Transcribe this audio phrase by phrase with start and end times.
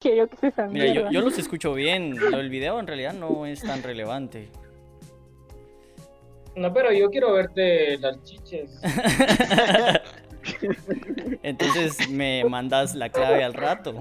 [0.00, 2.18] que yo que sé esa Mira, yo, los escucho bien.
[2.18, 4.48] Lo del video en realidad no es tan relevante.
[6.56, 8.80] No, pero yo quiero verte las chiches.
[11.42, 13.94] Entonces me mandas la clave al rato.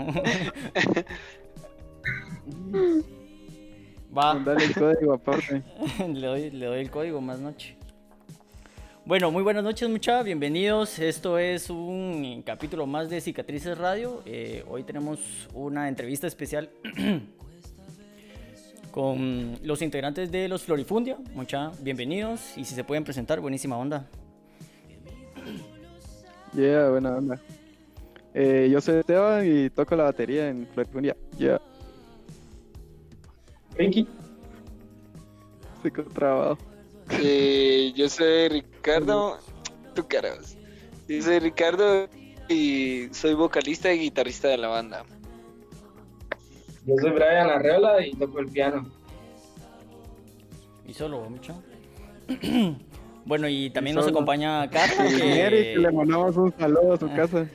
[4.17, 5.61] Va, Mandale el código aparte.
[6.07, 7.77] le doy, le doy el código más noche.
[9.09, 10.23] Bueno, muy buenas noches, muchachos.
[10.23, 10.99] Bienvenidos.
[10.99, 14.21] Esto es un capítulo más de Cicatrices Radio.
[14.23, 15.19] Eh, hoy tenemos
[15.55, 16.69] una entrevista especial
[18.91, 21.17] con los integrantes de los Florifundia.
[21.33, 24.05] Mucha bienvenidos y si se pueden presentar, buenísima onda.
[26.53, 27.41] Yeah, buena onda.
[28.35, 31.17] Eh, yo soy Esteban y toco la batería en Florifundia.
[31.35, 31.59] Yeah,
[33.75, 34.07] Ricky.
[35.77, 36.59] estoy con trabajo.
[37.11, 39.37] Eh, yo soy Ricardo.
[39.95, 40.55] Tu caras.
[41.07, 42.07] Yo soy Ricardo
[42.47, 45.03] y soy vocalista y guitarrista de la banda.
[46.85, 48.89] Yo soy Brian Arreola y toco el piano.
[50.87, 51.61] Y solo, mucho.
[53.25, 55.05] bueno, y también nos acompaña Carla.
[55.09, 57.47] Y que- Neri, que le mandamos un saludo a su casa.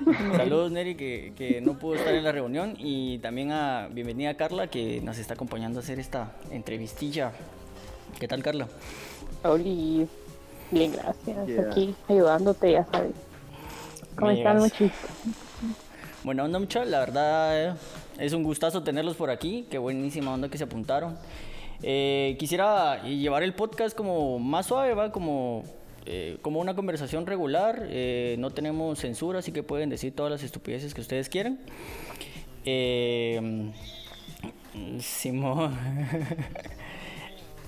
[0.36, 2.74] Saludos, Neri, que, que no pudo estar en la reunión.
[2.78, 7.32] Y también a bienvenida a Carla, que nos está acompañando a hacer esta entrevistilla.
[8.18, 8.68] ¿Qué tal, Carla?
[9.42, 10.06] Oli,
[10.70, 11.46] bien, gracias.
[11.46, 11.70] Yeah.
[11.70, 13.12] Aquí ayudándote, ya sabes.
[14.16, 14.90] ¿Cómo están, muchachos?
[16.24, 16.84] Buena onda, mucha.
[16.84, 17.74] La verdad, eh,
[18.18, 19.66] es un gustazo tenerlos por aquí.
[19.70, 21.16] Qué buenísima onda que se apuntaron.
[21.82, 25.12] Eh, quisiera llevar el podcast como más suave, ¿va?
[25.12, 25.64] Como,
[26.04, 27.86] eh, como una conversación regular.
[27.88, 31.60] Eh, no tenemos censura, así que pueden decir todas las estupideces que ustedes quieran.
[32.64, 33.70] Eh,
[35.00, 35.76] Simón.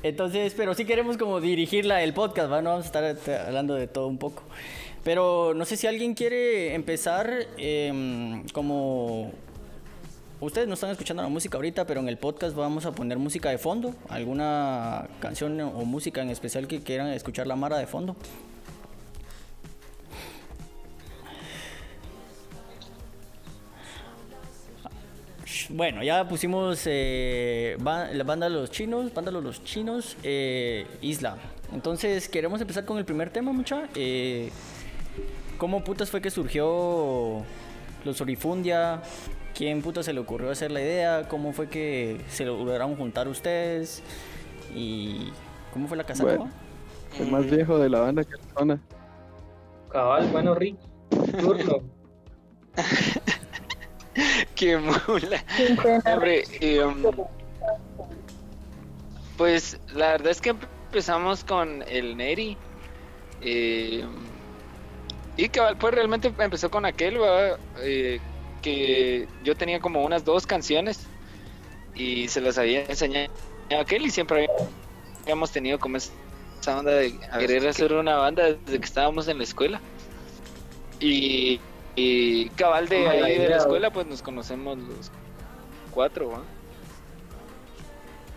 [0.03, 2.61] Entonces, pero sí queremos como dirigir la, el podcast, ¿va?
[2.61, 4.43] No vamos a estar hablando de todo un poco.
[5.05, 9.33] Pero no sé si alguien quiere empezar em, como...
[10.41, 13.51] Ustedes no están escuchando la música ahorita, pero en el podcast vamos a poner música
[13.51, 13.95] de fondo.
[14.09, 18.17] ¿Alguna canción o música en especial que quieran escuchar la Mara de fondo?
[25.71, 30.87] Bueno, ya pusimos eh, ba- la banda de los chinos, banda de los chinos, eh,
[31.01, 31.37] Isla.
[31.73, 33.89] Entonces, queremos empezar con el primer tema, mucha.
[33.95, 34.51] Eh,
[35.59, 37.43] ¿Cómo putas fue que surgió
[38.05, 39.03] los Orifundia?
[39.55, 41.29] ¿Quién putas se le ocurrió hacer la idea?
[41.29, 44.03] ¿Cómo fue que se lograron juntar ustedes?
[44.75, 45.29] ¿Y
[45.73, 46.25] cómo fue la casa?
[46.25, 46.51] Bueno.
[47.19, 48.81] El más viejo de la banda que persona.
[49.91, 50.79] Cabal, bueno, Ricky.
[51.41, 51.83] Turno.
[54.63, 54.77] Qué
[55.09, 55.45] mula.
[55.57, 57.03] ¿Quién fue la- Hombre, y, um,
[59.37, 62.57] pues la verdad es que empezamos con el Neri.
[63.41, 64.05] eh,
[65.37, 67.19] y cabal, pues realmente empezó con aquel.
[67.81, 68.21] Eh,
[68.61, 71.01] que yo tenía como unas dos canciones
[71.97, 73.33] y se las había enseñado
[73.77, 74.49] a aquel y siempre
[75.23, 76.13] habíamos tenido como esa
[76.79, 79.81] onda de querer hacer una banda desde que estábamos en la escuela.
[81.01, 81.59] Y,
[81.95, 85.11] y cabal de ahí de la escuela, pues nos conocemos los
[85.91, 86.43] cuatro, ¿va?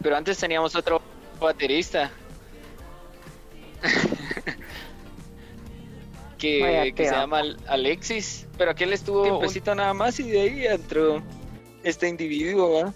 [0.02, 1.02] Pero antes teníamos otro
[1.40, 2.12] baterista.
[6.38, 8.48] que, Vaya que se llama Al- Alexis.
[8.58, 11.24] Pero aquel estuvo un tiempecito nada más y de ahí entró
[11.84, 12.94] este individuo, ¿va?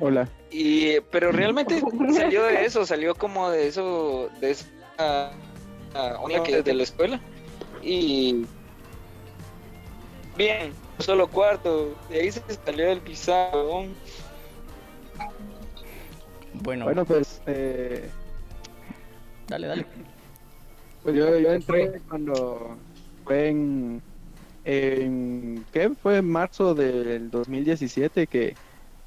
[0.00, 0.28] Hola.
[0.50, 1.82] Y, pero realmente
[2.14, 4.66] salió de eso, salió como de eso, de esa
[4.98, 5.32] ah,
[6.20, 7.20] onda que de la escuela.
[7.82, 8.44] Y
[10.36, 13.94] bien, solo cuarto, de ahí se salió el pizarrón.
[16.62, 18.08] Bueno, Bueno, pues, eh,
[19.48, 19.86] dale, dale.
[21.02, 22.76] pues yo, yo entré cuando
[23.24, 24.02] fue en,
[24.64, 25.64] en.
[25.72, 25.90] ¿Qué?
[26.02, 28.54] Fue en marzo del 2017 que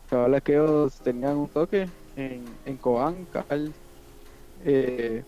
[0.09, 3.74] cabal aquellos tenían un toque en, en Cobán, cabal.
[4.63, 5.24] Eh,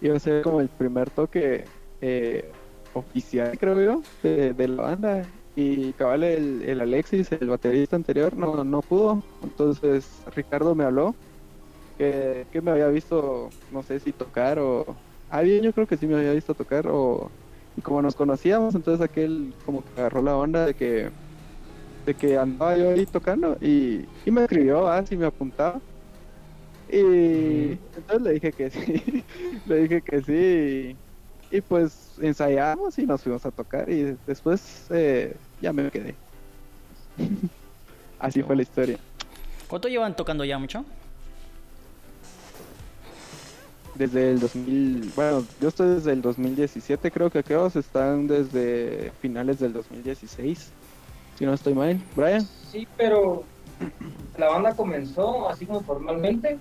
[0.00, 1.64] iba a ser como el primer toque
[2.00, 2.50] eh,
[2.94, 5.26] oficial, creo yo, de, de la banda.
[5.56, 9.22] Y cabal, el, el Alexis, el baterista anterior, no, no pudo.
[9.42, 11.14] Entonces Ricardo me habló
[11.98, 14.86] que, que me había visto, no sé si tocar o...
[15.28, 17.30] Ah, bien, yo creo que sí me había visto tocar o...
[17.76, 21.10] Y como nos conocíamos, entonces aquel como que agarró la onda de que
[22.06, 25.80] de que andaba yo ahí tocando y, y me escribió, ah, si me apuntaba.
[26.88, 29.24] Y entonces le dije que sí,
[29.66, 30.96] le dije que sí.
[31.50, 36.14] Y, pues ensayamos y nos fuimos a tocar y después eh, ya me quedé.
[38.18, 38.98] Así fue la historia.
[39.68, 40.84] ¿Cuánto llevan tocando ya, mucho?
[43.94, 49.58] Desde el 2000, bueno, yo estoy desde el 2017, creo que aquellos están desde finales
[49.58, 50.70] del 2016.
[51.38, 52.00] si no estoy mal.
[52.14, 52.46] Brian.
[52.70, 53.44] Sí, pero
[54.38, 56.58] la banda comenzó así como formalmente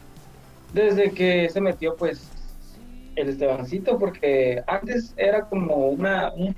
[0.74, 2.30] desde que se metió pues
[3.16, 6.56] el Estebancito, porque antes era como una, un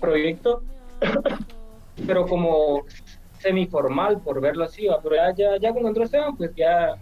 [0.00, 0.62] proyecto,
[2.06, 2.82] pero como
[3.38, 5.00] semiformal, por verlo así, ¿va?
[5.02, 6.96] pero ya, ya, ya cuando entró Esteban, pues ya,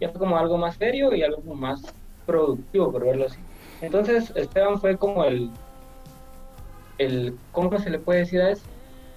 [0.00, 1.82] ya fue como algo más serio y algo más
[2.26, 3.38] productivo, por verlo así.
[3.80, 5.50] Entonces Esteban fue como el,
[6.98, 8.64] el ¿cómo se le puede decir a eso?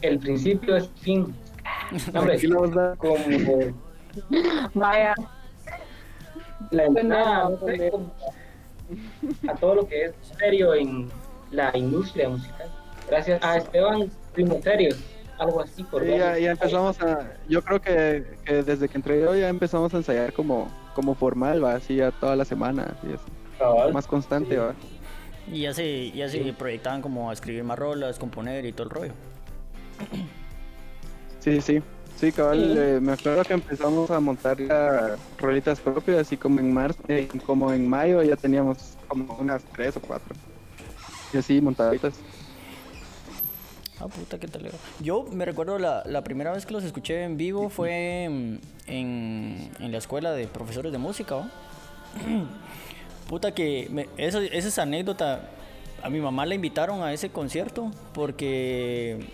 [0.02, 1.36] El principio es fin.
[2.12, 2.40] No, hombre,
[2.98, 3.16] como
[4.74, 5.16] Vaya,
[6.72, 8.12] la entrada no como
[9.48, 11.10] a todo lo que es serio en
[11.52, 12.70] la industria musical.
[13.08, 14.96] Gracias a Esteban Primo Serio,
[15.38, 17.34] algo así por Sí, ya, ya empezamos a.
[17.48, 21.64] Yo creo que, que desde que entré yo ya empezamos a ensayar como, como formal,
[21.64, 24.56] va, así ya toda la semana, así, así, más constante, Sí.
[24.56, 24.74] va.
[25.52, 28.90] Y ya se, ya se proyectaban como a escribir más rolas, componer y todo el
[28.90, 29.14] rollo.
[31.40, 31.82] Sí, sí.
[32.24, 36.74] Sí, cabal, eh, me acuerdo que empezamos a montar ya rolitas propias, así como en
[36.74, 38.78] marzo, eh, como en mayo ya teníamos
[39.10, 40.34] como unas tres o cuatro.
[41.34, 42.14] Y así montaditas.
[44.00, 44.72] Ah, puta, qué tal.
[45.02, 49.70] Yo me recuerdo la, la primera vez que los escuché en vivo fue en, en,
[49.82, 51.52] en la escuela de profesores de música.
[53.28, 55.50] Puta que me- eso, esa es anécdota.
[56.02, 59.28] A mi mamá la invitaron a ese concierto porque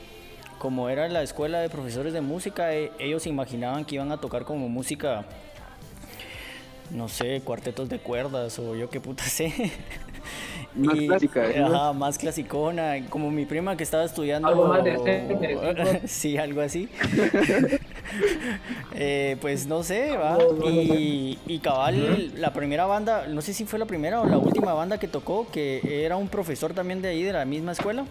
[0.60, 4.44] como era la escuela de profesores de música, e- ellos imaginaban que iban a tocar
[4.44, 5.26] como música,
[6.92, 9.54] no sé, cuartetos de cuerdas o yo qué puta sé.
[10.76, 11.66] Más clásica, ¿no?
[11.66, 14.48] Ajá, más clasicona, como mi prima que estaba estudiando.
[14.48, 15.58] Algo más decente,
[16.08, 16.88] sí, algo así.
[18.96, 20.38] Eh, pues no sé, va.
[20.66, 24.74] Y, y cabal, la primera banda, no sé si fue la primera o la última
[24.74, 28.06] banda que tocó, que era un profesor también de ahí, de la misma escuela.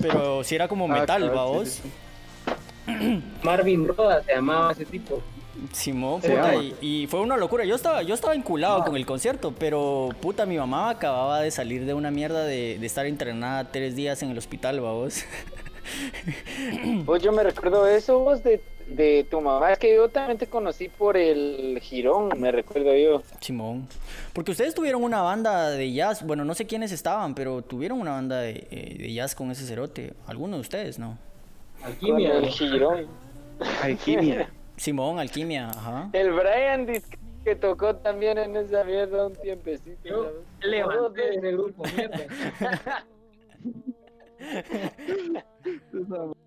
[0.00, 1.68] Pero sí era como Ah, metal, cabal, va sí, vos.
[1.68, 3.22] sí, sí.
[3.42, 5.22] Marvin Roda se llamaba ese tipo.
[5.72, 7.64] Simón, puta, y, y fue una locura.
[7.64, 11.84] Yo estaba, yo estaba enculado con el concierto, pero puta, mi mamá acababa de salir
[11.84, 15.24] de una mierda de, de estar internada tres días en el hospital, va vos.
[17.04, 20.46] Vos yo me recuerdo eso vos de, de tu mamá, es que yo también te
[20.46, 23.22] conocí por el Girón, me recuerdo yo.
[23.40, 23.86] Simón.
[24.32, 28.12] Porque ustedes tuvieron una banda de jazz, bueno, no sé quiénes estaban, pero tuvieron una
[28.12, 30.14] banda de, eh, de jazz con ese cerote.
[30.26, 31.18] Algunos de ustedes, ¿no?
[31.80, 32.38] Con Alquimia.
[32.38, 33.06] el Girón.
[33.82, 34.50] Alquimia.
[34.76, 36.10] Simón, Alquimia, ajá.
[36.12, 39.98] El Brian dice que tocó también en esa mierda un tiempecito.
[40.04, 42.26] Yo levanté ese grupo, mierda.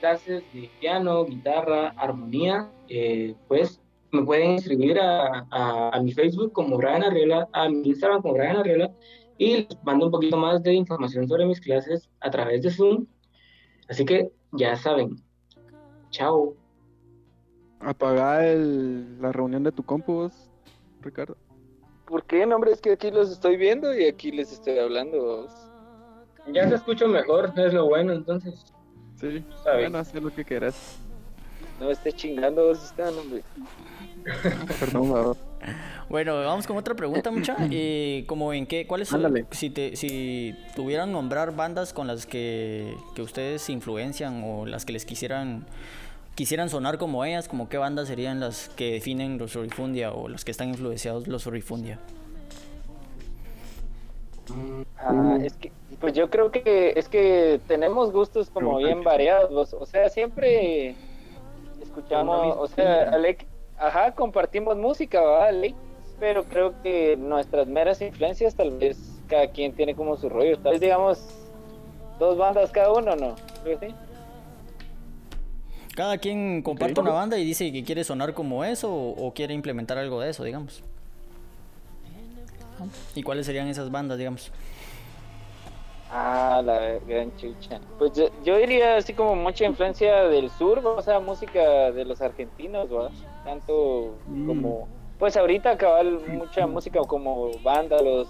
[0.00, 3.80] Clases de piano, guitarra, armonía, eh, pues
[4.10, 8.34] me pueden inscribir a, a- a mi Facebook como Brian Arriola, a mi Instagram como
[8.34, 8.90] Brian Arriola
[9.36, 13.06] y les mando un poquito más de información sobre mis clases a través de Zoom.
[13.88, 15.16] Así que ya saben.
[16.10, 16.54] Chao.
[17.80, 20.50] Apagar el, la reunión de tu compu, vos,
[21.00, 21.36] Ricardo.
[22.06, 22.44] ¿Por qué?
[22.46, 25.46] No, hombre, es que aquí los estoy viendo y aquí les estoy hablando.
[26.52, 28.72] Ya se escucho mejor, es lo bueno, entonces.
[29.20, 29.80] Sí, Sabes.
[29.80, 30.96] bueno, haz lo que quieras.
[31.80, 33.42] No me estés chingando, vos están, hombre.
[34.80, 35.36] Perdón.
[36.08, 37.56] Bueno, vamos con otra pregunta, mucha.
[37.70, 39.46] Eh, como en qué, cuáles son, Ándale.
[39.50, 44.92] si te, si tuvieran nombrar bandas con las que, que ustedes influencian o las que
[44.92, 45.66] les quisieran
[46.34, 50.44] quisieran sonar como ellas, como qué bandas serían las que definen los Orifundia o los
[50.44, 51.98] que están influenciados los Orifundia.
[54.96, 59.86] Ah, es que, pues yo creo que es que tenemos gustos como bien variados, o
[59.86, 60.94] sea, siempre
[61.82, 65.74] escuchamos, o sea, Alec, ajá, compartimos música, ¿va, Alec?
[66.20, 70.72] Pero creo que nuestras meras influencias, tal vez cada quien tiene como su rollo, tal
[70.72, 71.20] vez digamos
[72.18, 73.34] dos bandas cada uno, ¿no?
[73.62, 73.94] Creo que sí.
[75.94, 79.52] Cada quien comparte una banda y dice que quiere sonar como eso o, o quiere
[79.52, 80.82] implementar algo de eso, digamos.
[83.16, 84.52] ¿Y cuáles serían esas bandas, digamos?
[86.10, 87.80] Ah, la gran chucha.
[87.98, 92.20] Pues yo, yo diría así como mucha influencia del sur, o sea, música de los
[92.22, 93.10] argentinos, ¿va?
[93.44, 94.46] Tanto Mm.
[94.46, 94.88] como,
[95.18, 98.28] pues ahorita cabal mucha música como Vándalos,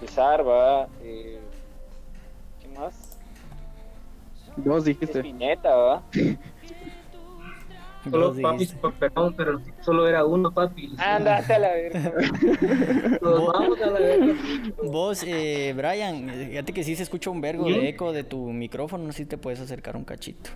[0.00, 0.88] Cesar, ¿va?
[1.02, 1.38] Eh,
[2.60, 3.18] ¿Qué más?
[4.56, 5.18] Vos dijiste.
[5.20, 6.02] Spinetta, ¿va?
[8.10, 8.88] Solo Vos papi, dijiste.
[8.98, 10.94] perdón, pero solo era uno, papi.
[10.98, 12.12] Andate a la verga.
[13.22, 14.34] Nos vamos a la verga.
[14.82, 17.72] Vos, eh, Brian, fíjate que sí se escucha un vergo ¿Mm?
[17.72, 20.50] de eco de tu micrófono, no sé si te puedes acercar un cachito.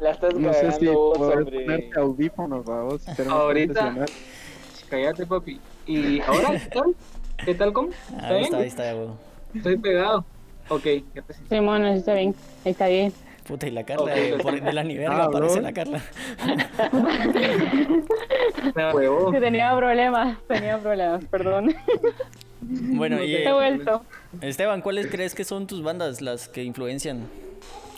[0.00, 1.64] La estás No sé si vos, hombre.
[1.64, 3.02] ponerte audífonos, vos.
[3.28, 4.06] Ahorita.
[4.88, 5.60] Cállate, papi.
[5.86, 6.94] ¿Y ahora qué tal?
[7.44, 7.88] ¿Qué tal, cómo?
[8.16, 8.68] Ah, Ahí está, ahí bien?
[8.68, 9.16] está, huevo.
[9.54, 10.24] Estoy pegado.
[10.68, 12.34] Ok, ya te Sí, bueno, está bien.
[12.64, 13.12] Ahí está bien.
[13.48, 15.62] Puta, y la Carla, eh, por de la ni verga Ah, aparece bro.
[15.62, 16.02] la Carla.
[18.74, 19.32] Me huevo.
[19.32, 21.74] Sí, tenía problemas, tenía problemas, perdón.
[22.60, 24.04] Bueno, y eh, vuelto.
[24.42, 27.26] Esteban, ¿cuáles crees que son tus bandas las que influencian?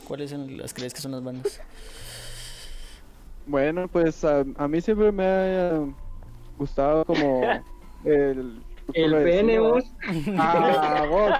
[0.07, 1.61] ¿Cuáles son las crees que son las bandas?
[3.47, 5.81] Bueno, pues a, a mí siempre me ha
[6.59, 7.43] gustado como
[8.05, 8.63] el...
[8.93, 9.85] El pene, vos.
[10.37, 11.31] Ah, vos,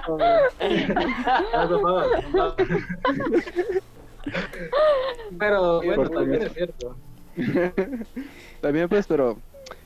[5.39, 6.95] Pero bueno, Por también es cierto.
[8.61, 9.37] También pues, pero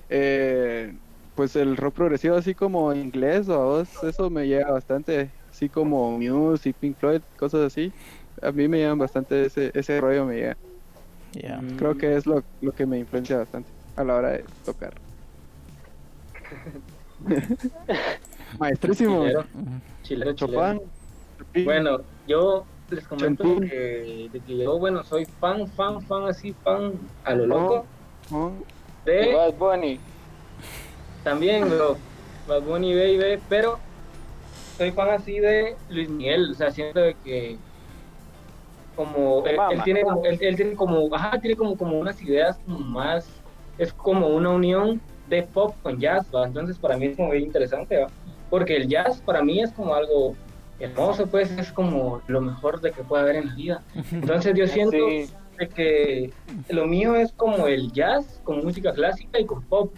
[0.09, 0.93] eh,
[1.35, 5.69] pues el rock progresivo así como inglés o a vos, eso me llega bastante, así
[5.69, 7.93] como Muse y Pink Floyd, cosas así.
[8.41, 10.57] A mí me llegan bastante ese, ese rollo me llega.
[11.77, 14.93] Creo que es lo, lo que me influencia bastante a la hora de tocar.
[18.59, 19.23] Maestrísimo.
[19.23, 19.45] Chilero,
[20.03, 20.33] chilero.
[20.33, 20.81] Chopin.
[21.65, 26.93] Bueno, yo les comento que, de que yo, bueno, soy fan, fan, fan, así, fan
[27.23, 27.85] a lo loco.
[28.31, 28.51] Oh,
[29.05, 29.99] De Bad Bunny.
[31.23, 31.97] también, bro,
[32.47, 33.79] Bad Bunny Baby, pero
[34.77, 37.57] soy fan así de Luis Miguel, o sea, siento de que
[38.95, 42.79] como él, tiene como él, él tiene como ajá, tiene como como unas ideas como
[42.79, 43.27] más
[43.77, 46.47] es como una unión de pop con jazz, ¿va?
[46.47, 48.07] entonces para mí es como muy interesante, ¿va?
[48.49, 50.35] porque el jazz para mí es como algo
[50.79, 53.83] hermoso, pues es como lo mejor de que puede haber en la vida.
[54.11, 55.29] Entonces yo siento Sí.
[55.57, 56.33] de que
[56.69, 59.93] lo mío es como el jazz con música clásica y con pop.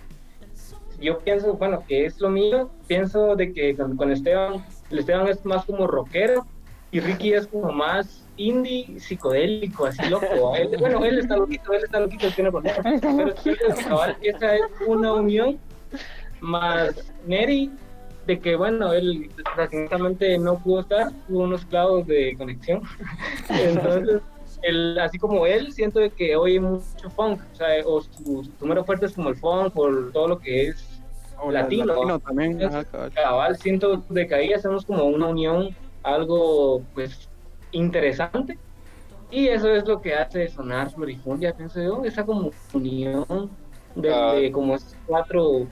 [0.99, 5.27] Yo pienso, bueno, que es lo mío, pienso de que con, con Esteban, el Esteban
[5.27, 6.45] es más como rockero
[6.91, 10.25] y Ricky es como más indie, psicodélico, así loco.
[10.55, 12.79] Él- bueno, él está loquito, él está loquito, tiene problemas.
[13.43, 15.59] Pero cabal, esa es una unión
[16.39, 17.71] más Neri,
[18.27, 22.83] de que bueno, él recientemente no pudo estar, hubo unos clavos de conexión.
[23.49, 24.21] Entonces,
[24.61, 28.51] el, así como él, siento de que oye mucho funk, o sea, o su, su
[28.59, 31.01] número fuerte es como el funk, por todo lo que es
[31.39, 31.85] o latino.
[31.85, 32.57] latino también.
[32.59, 33.11] Cabal.
[33.13, 35.69] cabal, siento de que ahí hacemos como una unión,
[36.03, 37.29] algo pues
[37.71, 38.57] interesante.
[39.29, 43.49] Y eso es lo que hace sonar Florifundia, pienso yo, esa como unión
[43.95, 44.33] de, Ah.
[44.33, 45.67] de como esos cuatro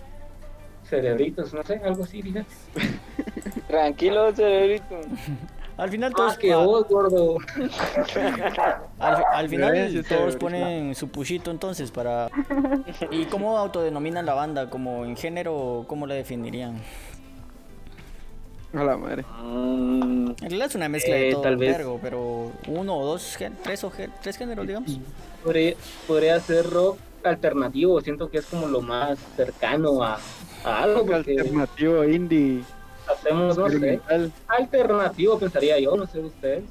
[0.89, 2.45] cerebritos, no sé, algo así, fíjate.
[3.67, 4.99] Tranquilo, cerebrito.
[5.77, 7.35] Al final Ah, todos, que a- vos, gordo.
[8.99, 12.29] al, al final todos ponen su pushito entonces para...
[13.11, 14.69] ¿Y cómo autodenominan la banda?
[14.69, 16.79] ¿Como en género cómo la definirían?
[18.73, 19.25] A la madre.
[19.43, 21.77] Mm, En realidad es una mezcla de Eh, todo tal vez.
[22.01, 24.97] pero uno o dos, tres o tres géneros, digamos.
[25.43, 25.75] podría,
[26.07, 30.19] podría ser rock alternativo, siento que es como lo más cercano a
[30.65, 32.63] algo, porque Alternativo indie.
[33.11, 33.99] hacemos, no sé,
[34.47, 36.63] alternativo pensaría yo, no sé ustedes,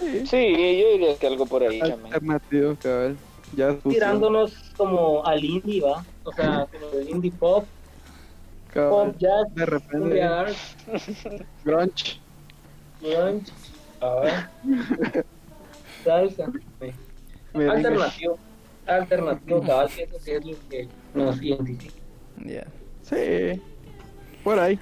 [0.00, 2.06] Sí, yo diría que algo por ahí también.
[2.14, 3.16] Alternativo, cabal.
[3.56, 6.04] Ya tirándonos como al indie, ¿va?
[6.24, 7.64] O sea, como de indie pop,
[8.72, 8.90] cabal.
[9.12, 10.20] pop, jazz, De repente,
[11.64, 12.20] grunge.
[13.00, 13.52] grunge,
[14.00, 14.48] a ver,
[16.04, 16.50] salsa,
[17.52, 18.38] Me alternativo,
[18.86, 21.94] alternativo, cabal, que eso sí es lo que nos identifica.
[22.44, 22.66] Ya.
[23.08, 23.60] Sí.
[24.42, 24.78] Por ahí.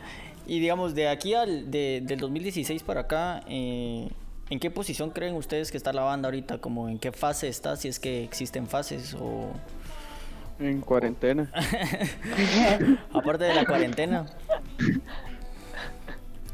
[0.47, 4.09] Y digamos, de aquí al de, del 2016 para acá, eh,
[4.51, 6.59] ¿en qué posición creen ustedes que está la banda ahorita?
[6.59, 9.51] Como en qué fase está, si es que existen fases o
[10.59, 11.51] En cuarentena.
[13.13, 14.27] aparte de la cuarentena.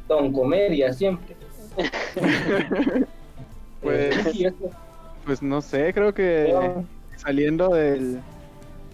[0.06, 1.36] Don Comedia siempre.
[3.80, 4.54] Pues- eso.
[5.24, 6.52] Pues no sé, creo que
[7.16, 8.18] saliendo del,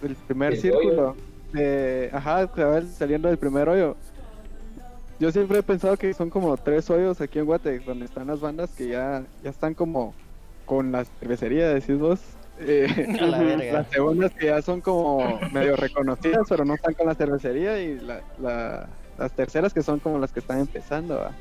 [0.01, 1.15] del primer círculo,
[1.55, 2.49] de, ajá,
[2.97, 3.95] saliendo del primer hoyo.
[5.19, 8.41] Yo siempre he pensado que son como tres hoyos aquí en Guate, donde están las
[8.41, 10.13] bandas que ya, ya están como
[10.65, 12.19] con la cervecería, decís vos.
[12.59, 12.87] Eh,
[13.21, 13.39] la
[13.73, 17.99] las segundas que ya son como medio reconocidas, pero no están con la cervecería, y
[17.99, 18.87] la, la-
[19.17, 21.15] las terceras que son como las que están empezando.
[21.15, 21.31] ¿va?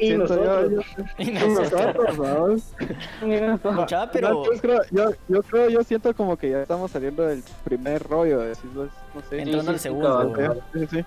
[0.00, 0.86] Y Siento yo- nosotros.
[1.18, 2.74] Y nosotros-.
[3.74, 7.24] Mucha, pero No, pues creo- yo, yo creo, yo siento como que ya estamos saliendo
[7.24, 9.40] del primer rollo, decís vos, no sé.
[9.40, 10.56] entrando al sí, segundo.
[10.90, 11.04] sí.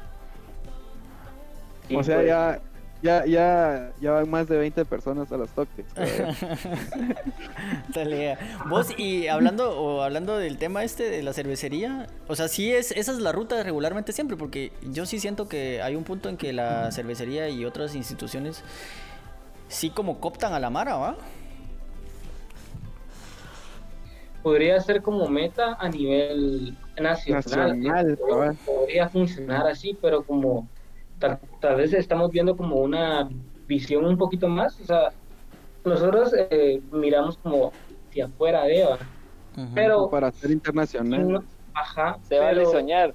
[1.87, 2.27] Sí, o sea, pues.
[2.27, 2.59] ya,
[3.01, 5.85] ya, ya, ya van más de 20 personas a los toques.
[8.69, 12.91] Vos, y hablando, o hablando del tema este de la cervecería, o sea, sí es,
[12.91, 16.37] esa es la ruta regularmente siempre, porque yo sí siento que hay un punto en
[16.37, 18.63] que la cervecería y otras instituciones
[19.67, 21.17] sí como cooptan a la mara, ¿va?
[24.43, 27.43] podría ser como meta a nivel nacional.
[27.79, 28.57] Nacional, Podría- cabal.
[28.65, 30.67] podría funcionar así, pero como
[31.21, 33.29] tal, tal vez estamos viendo como una
[33.67, 35.09] visión un poquito más, o sea,
[35.85, 37.71] nosotros eh, miramos como
[38.09, 38.97] hacia afuera de Eva,
[39.73, 41.31] pero Para ser internacional.
[41.31, 43.13] no- ajá, Se vale pero- soñar.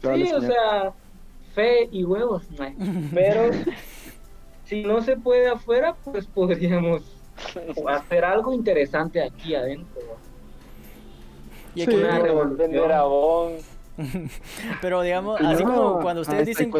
[0.00, 0.52] se vale Sí, o soñar.
[0.52, 0.92] sea,
[1.54, 2.44] fe y huevos,
[3.14, 3.50] pero
[4.64, 7.02] si no se puede afuera, pues podríamos
[7.88, 10.00] hacer algo interesante aquí adentro.
[11.74, 12.70] Y Sí, aquí- Una revolución.
[14.80, 16.70] Pero digamos, No, así como cuando ustedes dicen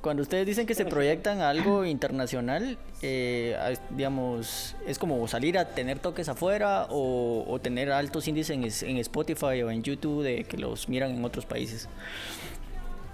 [0.00, 3.56] cuando ustedes dicen que se proyectan a algo internacional, eh,
[3.90, 9.62] digamos, es como salir a tener toques afuera o, o tener altos índices en, Spotify
[9.62, 11.88] o en YouTube de que los miran en otros países.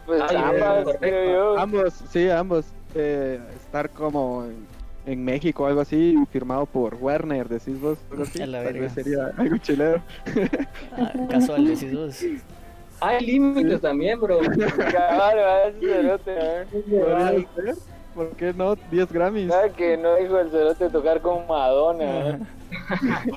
[0.07, 0.97] Pues Ay, ambas.
[1.59, 2.67] Ambos, sí, ambos.
[2.95, 4.67] Eh, estar como en,
[5.13, 7.99] en México o algo así, firmado por Warner, decís vos.
[8.11, 8.43] Algo así.
[8.43, 10.03] A la Tal vez sería algo chileno.
[10.97, 12.21] Ah, casual, decís vos.
[13.01, 14.39] Hay límites también, bro.
[14.93, 17.75] Cabal, va, ese cerote, ¿eh?
[18.15, 18.75] ¿Por qué no?
[18.91, 19.53] 10 Grammys.
[19.77, 22.31] Que no dijo el cerote tocar con Madonna.
[22.31, 22.39] ¿eh?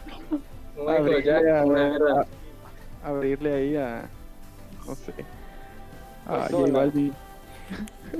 [0.77, 4.09] Michael Abrirle Jackson, a- a- ahí a.
[4.87, 5.13] No sé.
[6.25, 6.79] A Ozuna.
[6.85, 6.99] J.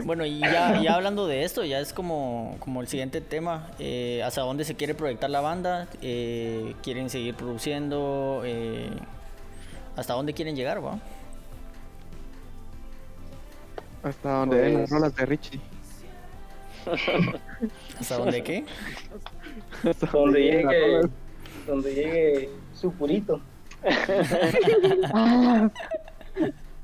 [0.04, 3.68] Bueno, y ya, ya hablando de esto, ya es como, como el siguiente tema.
[3.80, 5.88] eh, ¿Hacia dónde se quiere proyectar la banda?
[6.02, 8.42] Eh, ¿Quieren seguir produciendo?
[8.46, 8.90] Eh,
[9.96, 11.00] ¿Hasta dónde quieren llegar, va?
[14.04, 15.60] Hasta donde ven las Pues- rolas de Richie.
[18.00, 18.64] ¿Hasta dónde qué?
[19.88, 21.02] Hasta Donde llegue,
[21.68, 23.40] donde llegue su purito.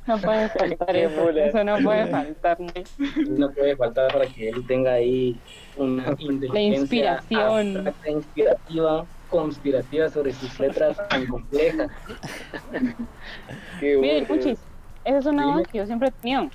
[0.08, 1.64] No puede faltar eso.
[1.64, 2.58] no puede faltar.
[3.28, 3.50] ¿no?
[3.52, 5.40] Puede faltar para que él tenga ahí
[5.78, 6.76] una inteligencia
[7.16, 7.94] inspiración.
[8.06, 11.90] inspirativa, conspirativa sobre sus letras tan complejas.
[13.80, 14.26] Qué Miren.
[14.28, 14.60] Puchis,
[15.06, 16.52] esa es una duda que yo siempre he tenido.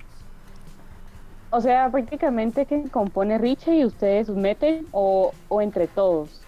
[1.50, 6.42] O sea, prácticamente que compone Richie y ustedes sus meten o, o entre todos.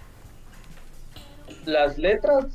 [1.64, 2.46] Las letras,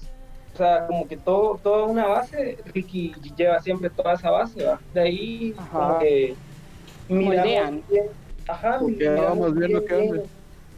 [0.53, 4.79] o sea, como que todo, toda una base, Ricky lleva siempre toda esa base, ¿va?
[4.93, 6.35] De ahí como que
[7.09, 8.09] miramos bien,
[8.47, 9.95] ajá, que miramos bien, onda.
[9.95, 10.23] bien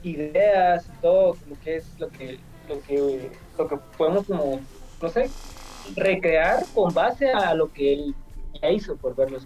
[0.04, 4.60] ideas y todo, como que es lo que, lo que, lo que podemos como,
[5.02, 5.30] no sé,
[5.96, 8.16] recrear con base a lo que él
[8.62, 9.46] ya hizo, por verlos.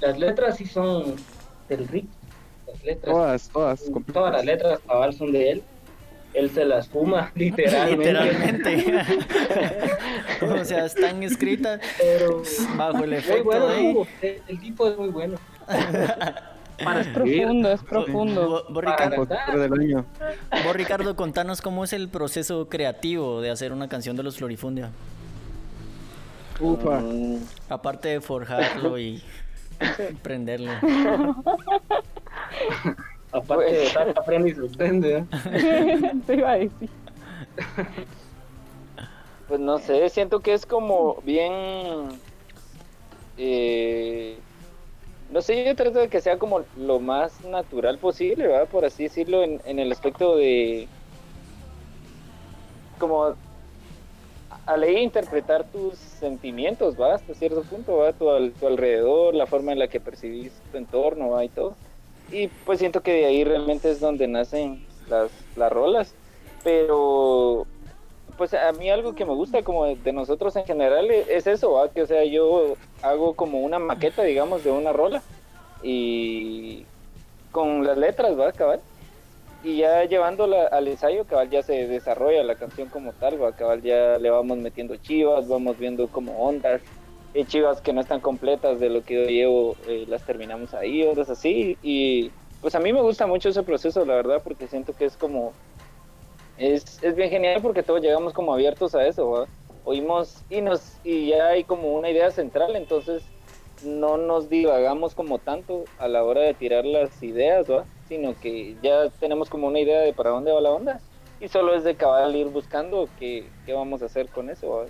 [0.00, 1.14] Las letras sí son
[1.68, 1.80] del
[2.66, 3.84] las letras, Todas, todas.
[4.12, 5.62] todas las letras cabal son de él.
[6.34, 8.74] él se las fuma, literalmente.
[8.74, 9.04] Literalmente.
[10.60, 12.42] o sea, están escritas Pero
[12.76, 13.78] bajo el efecto bueno, de...
[13.78, 15.36] el tipo, el- el tipo es muy bueno.
[16.82, 18.64] Para Es profundo, es profundo.
[18.70, 19.26] Vos, Ricardo,
[20.64, 24.90] vos, Ricardo, contanos cómo es el proceso creativo de hacer una canción de los Florifundia.
[26.62, 27.00] Ufa.
[27.00, 29.22] Mm, Aparte de forjarlo y
[30.22, 30.70] prenderlo.
[33.32, 35.18] Aparte de estar aprende y sorprende.
[35.18, 36.12] ¿eh?
[36.26, 36.90] Te iba a decir.
[39.48, 41.52] Pues no sé, siento que es como bien...
[43.38, 44.38] eh,
[45.30, 48.68] no sé, yo trato de que sea como lo más natural posible, ¿verdad?
[48.68, 50.86] Por así decirlo, en, en el aspecto de...
[52.98, 53.34] Como
[54.66, 57.14] a e interpretar tus sentimientos, ¿va?
[57.14, 58.12] Hasta cierto punto, ¿va?
[58.12, 61.44] Tu, al- tu alrededor, la forma en la que percibís tu entorno, ¿va?
[61.44, 61.76] Y todo.
[62.30, 66.14] Y pues siento que de ahí realmente es donde nacen las, las rolas.
[66.62, 67.66] Pero
[68.38, 71.46] pues a mí algo que me gusta como de, de nosotros en general e- es
[71.46, 71.88] eso, ¿va?
[71.90, 75.22] que o sea, yo hago como una maqueta, digamos, de una rola
[75.82, 76.86] y
[77.50, 78.52] con las letras, ¿va?
[78.52, 78.80] Cabal.
[79.64, 83.38] Y ya llevándola al ensayo, cabal, ya se desarrolla la canción como tal.
[83.56, 86.80] Cabal, ya le vamos metiendo chivas, vamos viendo como ondas,
[87.46, 91.30] chivas que no están completas de lo que yo llevo, eh, las terminamos ahí, ondas
[91.30, 95.06] así, y pues a mí me gusta mucho ese proceso, la verdad, porque siento que
[95.06, 95.52] es como
[96.58, 99.46] es, bien genial porque todos llegamos como abiertos a eso.
[99.84, 103.24] Oímos y nos y ya hay como una idea central, entonces
[103.84, 107.84] no nos divagamos como tanto a la hora de tirar las ideas, ¿va?
[108.12, 111.00] Sino que ya tenemos como una idea de para dónde va la onda
[111.40, 114.84] y solo es de cabal ir buscando qué, qué vamos a hacer con eso.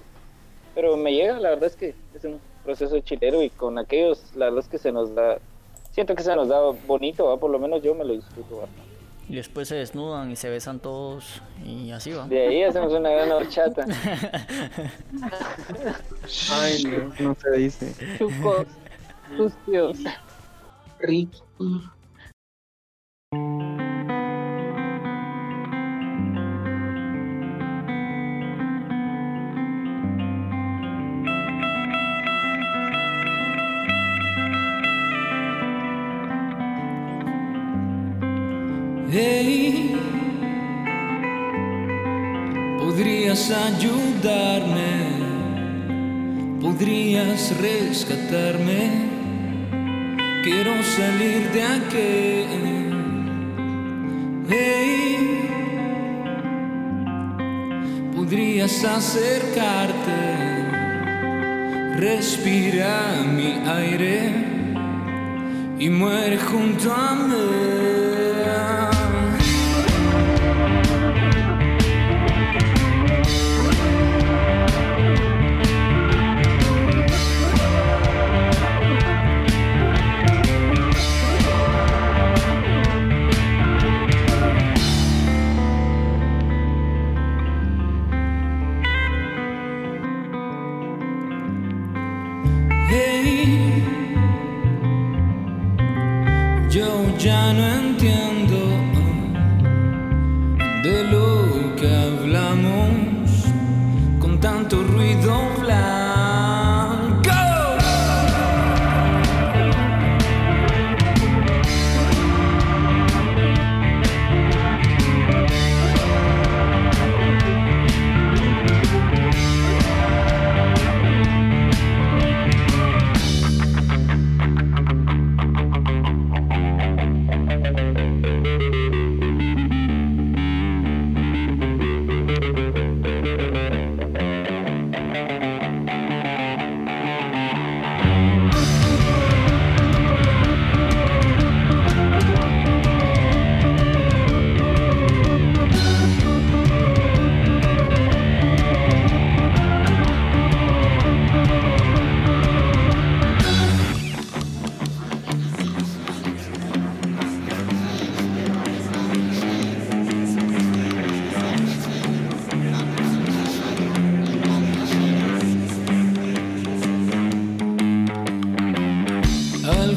[0.74, 4.46] Pero me llega, la verdad es que es un proceso chilero y con aquellos, la
[4.46, 5.38] verdad es que se nos da,
[5.92, 7.37] siento que se nos da bonito, ¿va?
[7.37, 8.68] Por lo menos yo me lo disfruto.
[9.28, 12.26] Y después se desnudan y se besan todos y así va.
[12.26, 13.87] De ahí hacemos una gran horchata.
[16.50, 17.94] Ay, no, no se dice.
[18.18, 18.66] Chucos,
[19.37, 19.98] sucios.
[20.98, 21.40] Ricky.
[23.34, 23.46] Hey,
[42.78, 44.74] podrías ayudarme,
[46.60, 49.08] podrías rescatarme.
[50.42, 52.81] Quiero salir de aquí.
[58.64, 60.22] Acercarte,
[61.96, 64.33] respira mi aire
[65.79, 68.01] y muere junto a mí.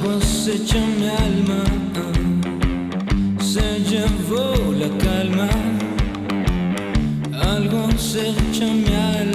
[0.05, 1.63] Algo acecha mi alma,
[3.41, 5.49] se llevó la calma.
[7.33, 9.34] Algo acecha mi alma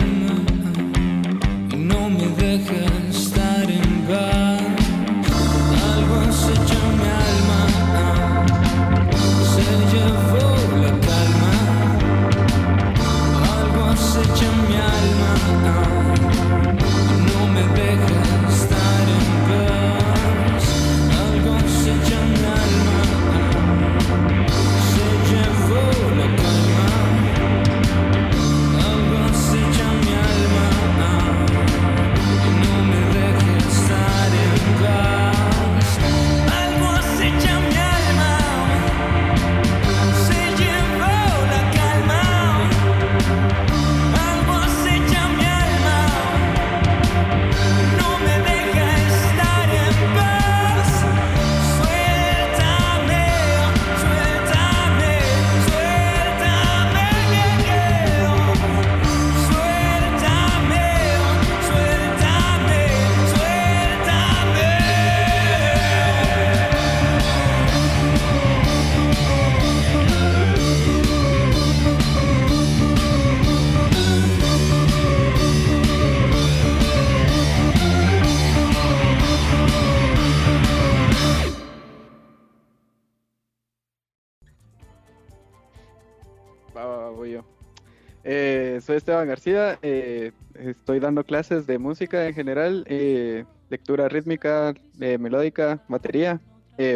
[89.29, 96.41] García, eh, estoy dando clases de música en general, eh, lectura rítmica, eh, melódica, batería.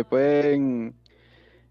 [0.09, 0.95] Pueden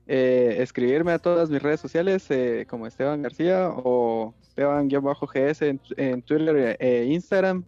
[0.05, 2.29] escribirme a todas mis redes sociales
[2.67, 7.63] como Esteban García o Esteban-GS en, en Twitter e Instagram.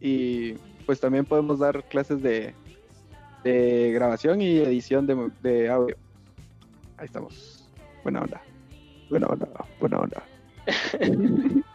[0.00, 0.52] Y
[0.86, 2.54] pues también podemos dar clases de,
[3.42, 5.96] de grabación y edición de, de audio.
[6.96, 7.68] Ahí estamos.
[8.04, 8.40] Buena onda.
[9.10, 9.48] Buena onda.
[9.80, 10.22] Buena onda.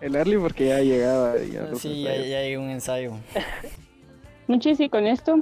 [0.00, 1.34] El Arly porque ya llegaba.
[1.38, 3.12] Ya Sí, ya, ya hay un ensayo.
[4.48, 5.36] Muchis, y con esto.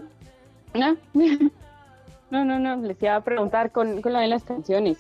[0.75, 0.97] No,
[2.31, 4.99] no, no, no, les iba a preguntar con, con lo de las canciones.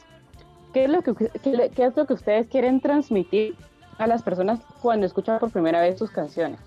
[0.75, 3.55] ¿Qué es, lo que, qué, es lo que ustedes quieren transmitir
[3.99, 6.59] a las personas cuando escuchan por primera vez sus canciones?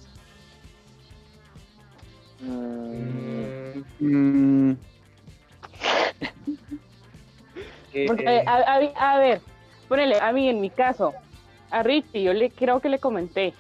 [2.42, 3.56] Mm,
[4.00, 4.74] Mm,
[7.92, 9.42] que- Porque, a, a- a ver,
[9.88, 11.14] ponele, a mí en mi caso,
[11.72, 13.54] a Richie, yo le creo que le comenté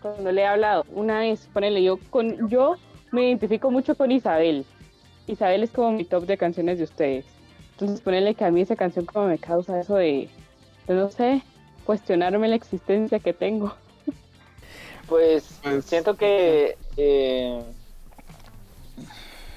[0.00, 2.76] cuando le he hablado una vez, ponele, yo, con, yo
[3.12, 4.66] me identifico mucho con Isabel.
[5.26, 7.24] Isabel es como mi top de canciones de ustedes.
[7.72, 10.28] Entonces, ponele que a mí esa canción como me causa eso de,
[10.86, 11.42] de no sé,
[11.84, 13.74] cuestionarme la existencia que tengo.
[15.08, 17.60] Pues, Pues, siento que, eh,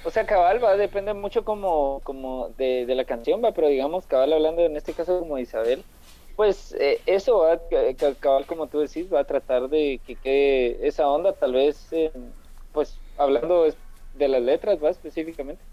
[0.03, 4.05] o sea, cabal, va, depende mucho como, como de, de la canción, va, pero digamos,
[4.05, 5.83] cabal, hablando en este caso como Isabel,
[6.35, 10.87] pues eh, eso va, ca- cabal, como tú decís, va a tratar de que quede
[10.87, 12.11] esa onda, tal vez, eh,
[12.71, 13.65] pues, hablando
[14.13, 15.63] de las letras, va, específicamente,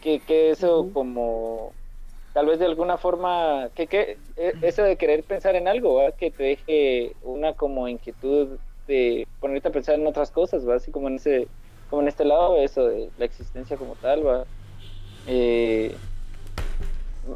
[0.00, 1.72] que, que eso como,
[2.32, 6.12] tal vez de alguna forma, que, que eh, eso de querer pensar en algo, ¿va?
[6.12, 10.76] que te deje una como inquietud de ponerte a pensar en otras cosas, ¿va?
[10.76, 11.48] así como en ese,
[11.90, 14.46] como en este lado, eso de la existencia como tal, va.
[15.26, 15.96] Eh,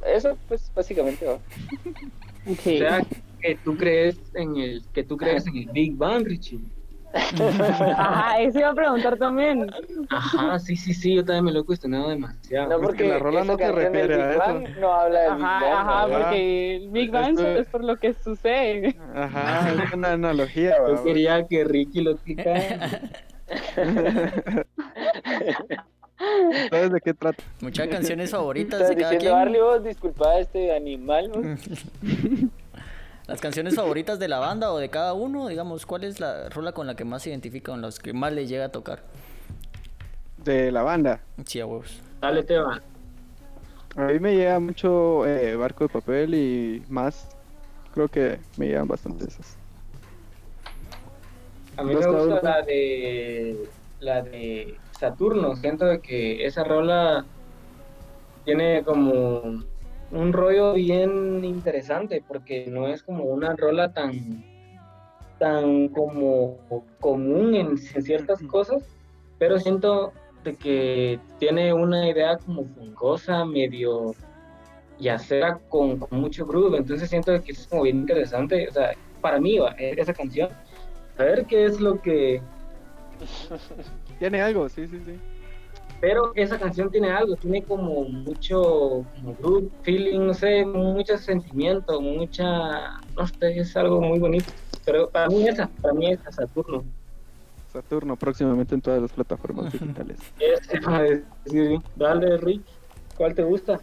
[0.06, 1.38] eso, pues, básicamente, va.
[2.46, 3.02] O sea,
[3.40, 6.60] que tú crees en el, que tú crees en el Big Bang, Richie.
[7.96, 9.68] Ajá, eso iba a preguntar también.
[10.10, 12.68] Ajá, sí, sí, sí, yo también me lo he cuestionado demasiado.
[12.68, 14.38] No, porque porque la rola no del refiere a eso.
[14.38, 17.96] Bang No habla de Big Bang, Ajá, porque el Big Bang Esto- es por lo
[17.96, 18.96] que sucede.
[19.14, 20.76] Ajá, es una analogía.
[20.86, 23.00] Yo quería que Ricky lo explicara.
[26.70, 27.42] ¿Sabes de qué trata?
[27.60, 29.32] Muchas canciones favoritas de cada quien.
[29.32, 31.44] Arly, vos, disculpa a este animal, vos.
[33.26, 36.72] Las canciones favoritas de la banda o de cada uno, digamos, ¿cuál es la rola
[36.72, 39.04] con la que más se identifica, con las que más les llega a tocar?
[40.38, 41.20] De la banda.
[41.44, 42.00] Sí, a huevos.
[42.20, 42.82] Dale, Teba.
[43.96, 47.28] A mí me llega mucho eh, Barco de Papel y más.
[47.94, 49.56] Creo que me llegan bastante esas.
[51.76, 53.68] A mí me gusta la de
[54.00, 55.56] la de Saturno.
[55.56, 57.24] Siento de que esa rola
[58.44, 59.62] tiene como
[60.12, 64.44] un rollo bien interesante porque no es como una rola tan
[65.38, 66.58] tan como
[67.00, 68.82] común en, en ciertas cosas,
[69.38, 70.12] pero siento
[70.44, 74.14] de que tiene una idea como fungosa, medio
[74.98, 78.92] yacera con, con mucho groove, entonces siento de que es como bien interesante, o sea,
[79.22, 80.50] para mí va, e- esa canción,
[81.16, 82.42] a ver qué es lo que
[84.20, 85.18] Tiene algo, sí, sí, sí.
[85.98, 91.98] pero esa canción tiene algo, tiene como mucho como groove, feeling, no sé, mucho sentimiento,
[92.02, 94.52] mucha, no sé, es algo muy bonito.
[94.84, 96.84] Pero para mí esa, para mí esa Saturno.
[97.72, 100.18] Saturno próximamente en todas las plataformas digitales.
[101.44, 102.60] Decir, dale Rick,
[103.16, 103.80] ¿cuál te gusta?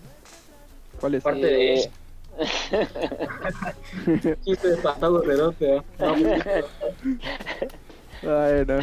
[0.99, 1.21] ¿Cuál es?
[1.23, 1.91] Aparte de Eh.
[4.45, 5.81] Chiste de pasado redote, ¿eh?
[8.21, 8.77] No, Ay, no.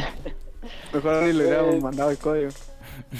[0.93, 2.49] Mejor ni le hubiéramos mandado el código.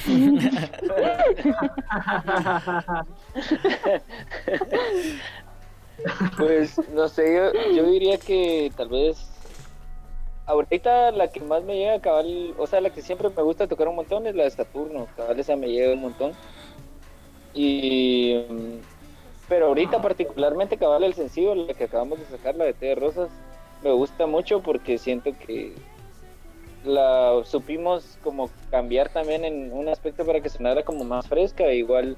[6.37, 9.17] Pues no sé, yo, yo diría que tal vez
[10.45, 13.87] ahorita la que más me llega cabal, o sea, la que siempre me gusta tocar
[13.87, 16.33] un montón es la de Saturno, cabal esa me llega un montón.
[17.53, 18.41] Y
[19.47, 22.95] pero ahorita particularmente cabal el sencillo, la que acabamos de sacar, la de Té de
[22.95, 23.29] Rosas,
[23.83, 25.73] me gusta mucho porque siento que
[26.85, 32.17] la supimos como cambiar también en un aspecto para que sonara como más fresca, igual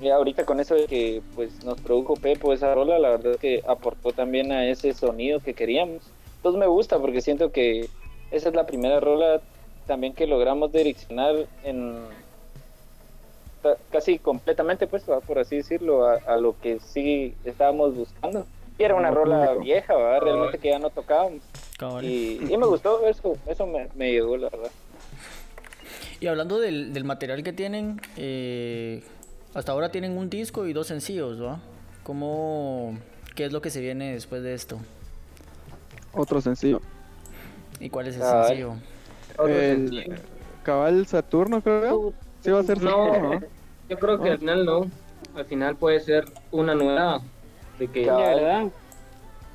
[0.00, 3.38] ya ahorita con eso de que pues nos produjo Pepo esa rola, la verdad es
[3.38, 6.02] que aportó también a ese sonido que queríamos.
[6.36, 7.88] Entonces me gusta porque siento que
[8.30, 9.40] esa es la primera rola
[9.86, 11.94] también que logramos direccionar en
[13.90, 18.46] casi completamente pues por así decirlo a, a lo que sí estábamos buscando.
[18.78, 19.64] Y era una rola público.
[19.64, 20.20] vieja, ¿va?
[20.20, 21.40] realmente que ya no tocábamos.
[21.78, 22.04] Cabal.
[22.04, 24.70] Y, y me gustó eso, eso me, me llegó la verdad.
[26.20, 29.02] Y hablando del, del material que tienen, eh,
[29.54, 31.58] hasta ahora tienen un disco y dos sencillos, ¿va?
[32.02, 32.98] ¿Cómo,
[33.34, 34.78] ¿Qué es lo que se viene después de esto?
[36.12, 36.80] Otro sencillo.
[37.80, 38.74] ¿Y cuál es el Ah, sencillo?
[39.36, 40.14] Otro El sencillo.
[40.62, 42.14] Cabal Saturno, creo.
[42.40, 43.40] Sí, va a ser No, Saturno, ¿no?
[43.88, 44.90] yo creo que al final no.
[45.34, 47.20] Al final puede ser una nueva.
[47.78, 48.70] De que, verdad.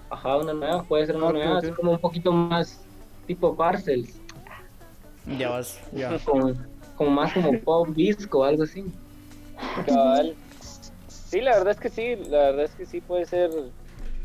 [0.10, 0.84] ajá, una nueva.
[0.84, 1.57] Puede ser una nueva.
[1.57, 1.63] ok.
[1.63, 2.79] Así como un poquito más
[3.27, 4.13] tipo Parcels.
[5.38, 6.17] Ya vas, ya.
[6.19, 6.57] Con,
[6.95, 8.86] como más como pop disco, algo así.
[9.86, 10.36] Cabal.
[11.07, 13.51] Sí, la verdad es que sí, la verdad es que sí puede ser.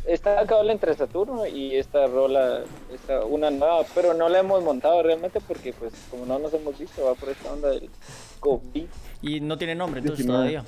[0.06, 2.62] Está cabal entre Saturno y esta rola,
[2.94, 6.78] esta, una nueva, pero no la hemos montado realmente porque, pues, como no nos hemos
[6.78, 7.90] visto, va por esta onda del
[8.38, 8.87] COVID.
[9.22, 10.48] Y no tiene nombre, entonces 19.
[10.52, 10.64] todavía.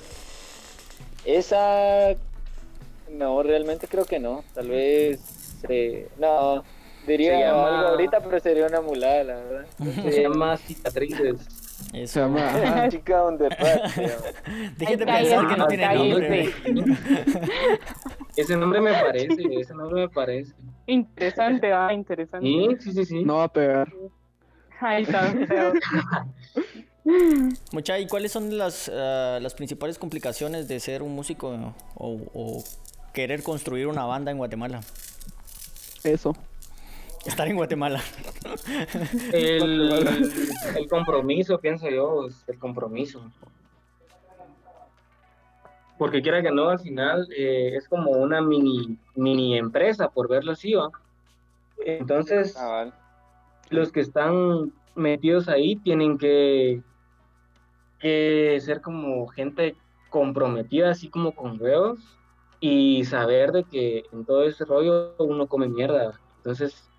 [1.23, 2.15] Esa.
[3.11, 4.43] No, realmente creo que no.
[4.53, 5.19] Tal vez.
[5.67, 6.63] eh, no,
[7.07, 9.65] diría Se llama- algo ahorita, pero sería una mulada, la verdad.
[10.11, 11.37] Se llama Cicatrices.
[11.91, 12.19] Se Eso.
[12.19, 12.47] llama.
[12.49, 12.89] ajá.
[12.89, 14.23] Chica on the se llama.
[14.77, 16.53] Dejen de pensar que no tiene nombre.
[18.35, 20.53] Ese nombre me parece, ese nombre me parece.
[20.87, 22.45] Interesante, va, interesante.
[22.47, 23.23] Sí, sí, sí, sí.
[23.23, 23.91] No va a pegar.
[24.79, 25.33] Ahí está.
[27.71, 32.63] Mucha, ¿y cuáles son las, ah, las principales complicaciones de ser un músico o, o
[33.13, 34.81] querer construir una banda en Guatemala?
[36.03, 36.35] Eso.
[37.25, 38.01] Estar en Guatemala.
[39.33, 40.07] El,
[40.77, 43.21] el compromiso, pienso yo, es el compromiso.
[45.97, 50.53] Porque quiera que no, al final eh, es como una mini, mini empresa, por verlo
[50.53, 50.89] así, ¿va?
[51.85, 52.93] Entonces, Cabal.
[53.69, 56.81] los que están metidos ahí tienen que,
[57.99, 59.75] que ser como gente
[60.09, 61.99] comprometida, así como con huevos,
[62.59, 66.19] y saber de que en todo ese rollo uno come mierda.
[66.37, 66.89] Entonces,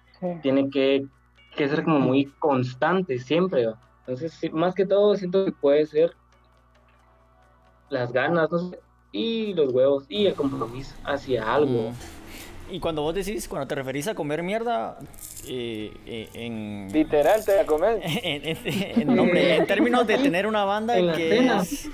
[0.43, 1.07] tiene que,
[1.57, 3.67] que ser como muy constante siempre.
[3.67, 3.79] ¿va?
[4.01, 6.13] Entonces, sí, más que todo, siento que puede ser
[7.89, 8.79] las ganas, no sé,
[9.13, 11.91] y los huevos, y el compromiso hacia algo.
[11.91, 11.95] Mm.
[12.73, 14.97] Y cuando vos decís, cuando te referís a comer mierda,
[15.49, 17.99] eh, eh, en, Literal, te la comes.
[18.23, 21.89] en, en- en nombre- en términos de tener una banda, que es,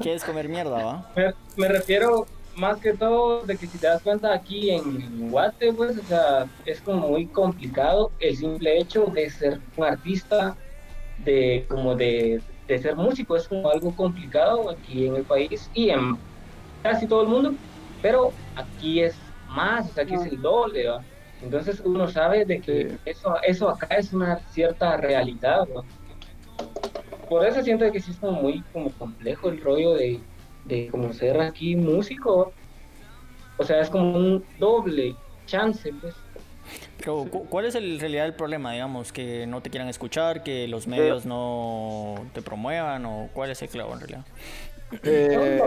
[0.00, 1.10] que es comer mierda, ¿va?
[1.14, 2.26] Me, me refiero
[2.56, 6.46] más que todo de que si te das cuenta aquí en Guate, pues, o sea,
[6.64, 10.56] es como muy complicado el simple hecho de ser un artista,
[11.16, 15.90] de como de, de ser músico, es como algo complicado aquí en el país y
[15.90, 16.16] en
[16.82, 17.58] casi todo el mundo,
[18.00, 21.06] pero aquí es más, o sea, aquí es el doble, ¿va?
[21.40, 22.96] Entonces uno sabe de que Sí.
[23.04, 25.82] eso, eso acá es una cierta realidad, ¿va?
[27.28, 30.24] Por eso siento que sí es como muy como complejo el rollo de,
[30.66, 32.52] de como ser aquí músico.
[33.58, 35.14] O sea, es como un doble
[35.46, 36.14] chance, pues.
[36.98, 39.12] Pero, cu- ¿cuál es el- en realidad el problema, digamos?
[39.12, 43.68] Que no te quieran escuchar, que los medios no te promuevan, o cuál es el
[43.68, 44.24] clavo en realidad?
[45.04, 45.60] Eh.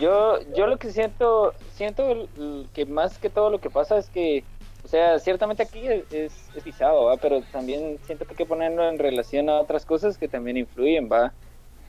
[0.00, 2.28] Yo, yo lo que siento, siento
[2.74, 4.44] que más que todo lo que pasa es que,
[4.84, 7.16] o sea, ciertamente aquí es, es, es pisado, ¿va?
[7.16, 11.08] Pero también siento que hay que ponerlo en relación a otras cosas que también influyen,
[11.10, 11.32] ¿va?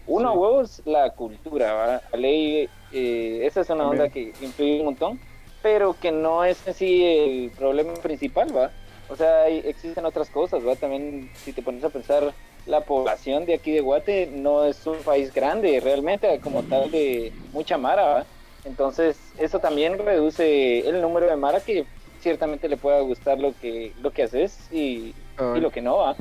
[0.10, 2.02] Uno, huevos, la cultura, ¿va?
[2.12, 5.20] La ley, eh, esa es una onda que influye un montón,
[5.62, 8.72] pero que no es así el problema principal, ¿va?
[9.08, 10.76] O sea, hay- existen otras cosas, ¿va?
[10.76, 12.34] También, si te pones a pensar,
[12.66, 17.32] la población de aquí de Guate no es un país grande realmente, como tal de
[17.54, 18.26] mucha mara, ¿va?
[18.66, 21.86] Entonces, eso también reduce el número de mara que
[22.20, 25.14] ciertamente le pueda gustar lo que, lo que haces y,
[25.58, 26.16] y lo que no, ¿va?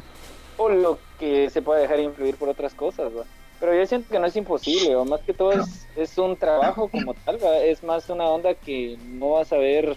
[0.57, 3.24] O lo que se puede dejar influir por otras cosas, ¿va?
[3.61, 6.89] Pero yo siento que no es imposible, o más que todo es, es un trabajo
[6.89, 7.59] como tal, ¿va?
[7.59, 9.97] Es más una onda que no vas a ver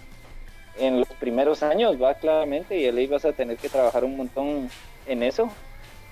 [0.78, 4.68] en los primeros años, va claramente, y ahí vas a tener que trabajar un montón
[5.06, 5.50] en eso,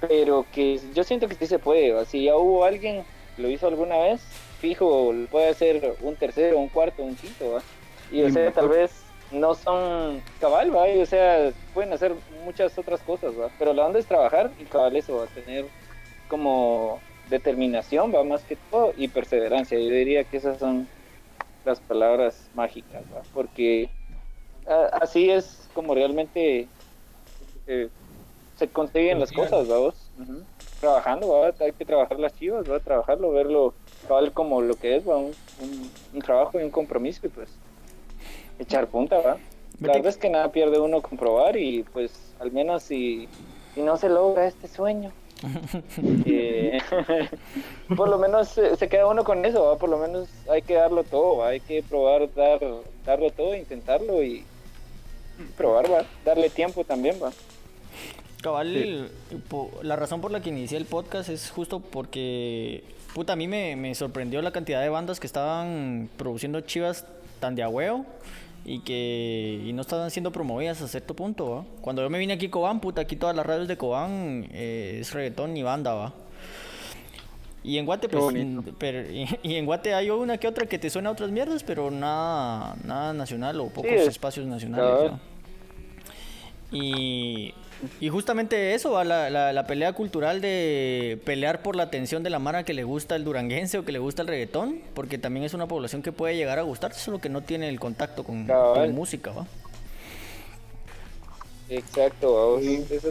[0.01, 2.05] pero que yo siento que sí se puede, ¿va?
[2.05, 3.05] si ya hubo alguien
[3.37, 4.21] que lo hizo alguna vez,
[4.61, 7.63] fijo, puede hacer un tercero, un cuarto, un quinto, ¿va?
[8.13, 8.91] y o sea, tal vez
[9.31, 10.89] no son cabal, ¿va?
[10.89, 12.13] Y, o sea, pueden hacer
[12.45, 13.49] muchas otras cosas, ¿va?
[13.59, 15.67] pero la onda es trabajar y cabal eso, va a tener
[16.29, 20.89] como determinación, va más que todo, y perseverancia, yo diría que esas son
[21.65, 23.23] las palabras mágicas, ¿va?
[23.33, 23.89] porque
[24.67, 26.69] a- así es como realmente
[27.67, 27.89] eh,
[28.57, 30.11] se consiguen las cosas, ¿va vos?
[30.19, 30.45] Ujú.
[30.81, 31.55] Trabajando, ¿va?
[31.61, 33.75] hay que trabajar las chivas, va trabajarlo, verlo
[34.09, 35.17] cabal como lo que es, ¿va?
[35.17, 37.51] Un, un- un trabajo y un compromiso y pues
[38.59, 39.39] echar punta, ¿va?
[39.81, 43.29] La verdad es que nada pierde uno comprobar y pues al menos si,
[43.75, 45.13] si no se logra este sueño,
[46.27, 46.79] eh,
[47.97, 49.79] por lo menos se, se queda uno con eso, ¿va?
[49.79, 51.49] por lo menos hay que darlo todo, ¿va?
[51.49, 52.61] hay que probar, dar,
[53.05, 54.45] darlo todo, intentarlo y
[55.57, 56.05] probar, ¿va?
[56.25, 57.17] darle tiempo también.
[57.23, 57.33] ¿va?
[58.43, 59.11] Cabal,
[59.83, 62.85] la razón por la que inicié el podcast es justo porque,
[63.15, 67.07] puta, a mí me, me sorprendió la cantidad de bandas que estaban produciendo chivas
[67.39, 68.07] tan de a huevo
[68.65, 71.65] y que y no estaban siendo promovidas a cierto punto, ¿va?
[71.81, 74.99] Cuando yo me vine aquí a Cobán, puta, aquí todas las radios de Cobán eh,
[75.01, 76.13] es reggaetón y banda, ¿va?
[77.63, 78.23] Y en Guate, pues,
[78.79, 81.63] pero- y, y en Guate hay una que otra que te suena a otras mierdas,
[81.63, 85.21] pero nada, nada nacional o pocos es- espacios nacionales, cabal.
[86.73, 87.55] Y,
[88.01, 92.31] y justamente eso, va, la, la, la pelea cultural de pelear por la atención de
[92.31, 95.45] la mara que le gusta el duranguense o que le gusta el reggaetón, porque también
[95.45, 98.47] es una población que puede llegar a gustar, solo que no tiene el contacto con,
[98.93, 99.47] música, ¿va?
[101.69, 102.59] Exacto.
[102.59, 103.11] Eso,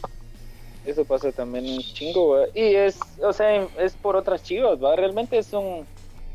[0.86, 2.46] eso pasa también un chingo, ¿va?
[2.54, 4.96] Y es, o sea, es por otras chivas, ¿va?
[4.96, 5.86] Realmente es un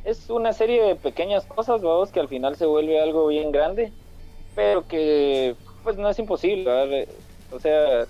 [0.05, 3.91] es una serie de pequeñas cosas, vamos, que al final se vuelve algo bien grande,
[4.55, 7.07] pero que pues no es imposible,
[7.53, 8.07] O sea,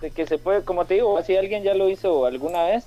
[0.00, 2.84] de que se puede, como te digo, si alguien ya lo hizo alguna vez,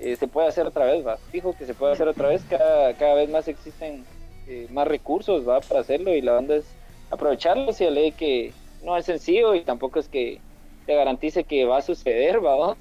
[0.00, 1.16] eh, se puede hacer otra vez, va.
[1.30, 4.04] Fijo que se puede hacer otra vez, cada, cada vez más existen
[4.48, 6.64] eh, más recursos, va, para hacerlo y la banda es
[7.10, 8.52] aprovecharlos y ley que
[8.84, 10.40] no es sencillo y tampoco es que
[10.84, 12.76] te garantice que va a suceder, va,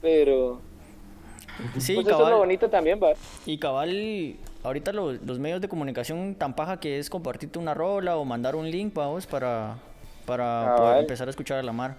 [0.00, 0.60] pero
[1.78, 2.32] Sí, pues eso es cabal.
[2.32, 3.14] lo bonito también, va.
[3.46, 8.16] Y cabal, ahorita lo- los medios de comunicación tan paja que es compartirte una rola
[8.16, 9.78] o mandar un link, vamos, para,
[10.28, 10.76] para Cabal.
[10.76, 11.96] poder empezar a escuchar a la mar.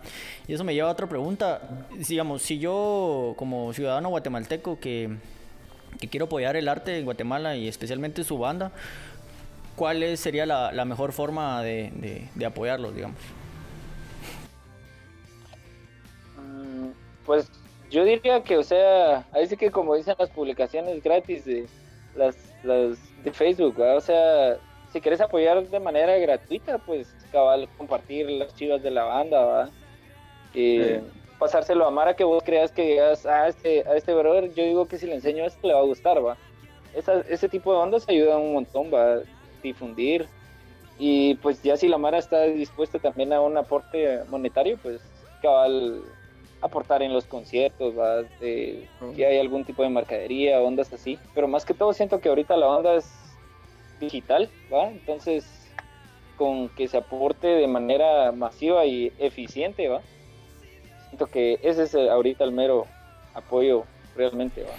[0.47, 1.61] Y eso me lleva a otra pregunta.
[2.07, 5.17] Digamos, si yo, como ciudadano guatemalteco que,
[5.99, 8.71] que quiero apoyar el arte en Guatemala y especialmente su banda,
[9.75, 13.19] ¿cuál sería la, la mejor forma de, de, de apoyarlos, digamos?
[16.37, 16.91] Mm,
[17.25, 17.51] Pues
[17.89, 21.69] yo diría que, o sea, ahí sí que como dicen las publicaciones gratis de
[22.15, 24.57] las, las de Facebook, o sea,
[24.91, 29.69] si quieres apoyar de manera gratuita, pues cabal compartir las chivas de la banda, ¿va?
[30.53, 31.01] Eh,
[31.37, 34.87] pasárselo a Mara que vos creas que digas a este, a este brother, yo digo
[34.87, 36.37] que si le enseño esto le va a gustar, va.
[36.93, 39.19] Esa- ese tipo de ondas ayudan un montón, va a
[39.63, 40.27] difundir.
[40.97, 44.99] Y pues ya si la Mara está dispuesta también a un aporte monetario, pues
[45.41, 46.01] cabal
[46.61, 48.23] aportar en los conciertos, ¿va?
[48.41, 51.17] De- si hay algún tipo de mercadería, ondas así.
[51.33, 53.09] Pero más que todo siento que ahorita la onda es
[54.01, 54.87] digital, ¿va?
[54.89, 55.45] Entonces,
[56.39, 59.99] con que se aporte de manera masiva y eficiente, ¿va?
[61.09, 62.87] Siento que ese es el- ahorita el mero
[63.33, 63.83] apoyo
[64.15, 64.69] realmente, ¿va?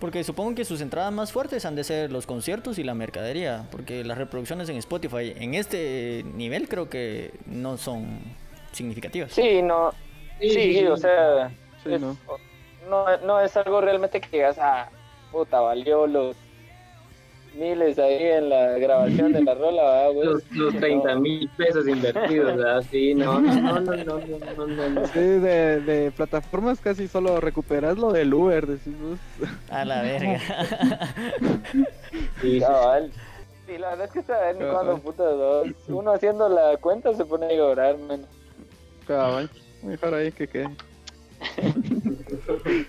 [0.00, 3.66] Porque supongo que sus entradas más fuertes han de ser los conciertos y la mercadería,
[3.70, 8.18] porque las reproducciones en Spotify en este nivel creo que no son
[8.72, 9.32] significativas.
[9.32, 9.92] Sí, no,
[10.40, 10.86] Sí, sí, sí, sí.
[10.86, 11.50] o sea,
[11.82, 12.16] Sí, es- ¿no?
[12.90, 14.90] no, no es algo realmente que digas, ah,
[15.32, 16.36] puta, valió los
[17.56, 20.26] miles ahí en la grabación de la rola, ¿verdad, güey?
[20.28, 20.80] Los, los No.
[20.80, 22.84] 30 mil pesos invertidos, ¿verdad?
[22.90, 24.18] Sí, no, no, no, no, no,
[24.56, 25.06] no, no, no.
[25.08, 29.18] Sí, de, de plataformas casi solo recuperas lo del Uber, decís vos.
[29.70, 30.40] A la verga.
[32.40, 33.10] Sí, sí, Cabal.
[33.66, 34.56] Sí, la verdad es que Cabal.
[34.72, 35.66] cuándo puta dos.
[35.88, 38.24] Uno haciendo la cuenta se pone a llorar, man.
[39.06, 39.50] Cabal.
[39.82, 40.68] Mejor ahí que quede.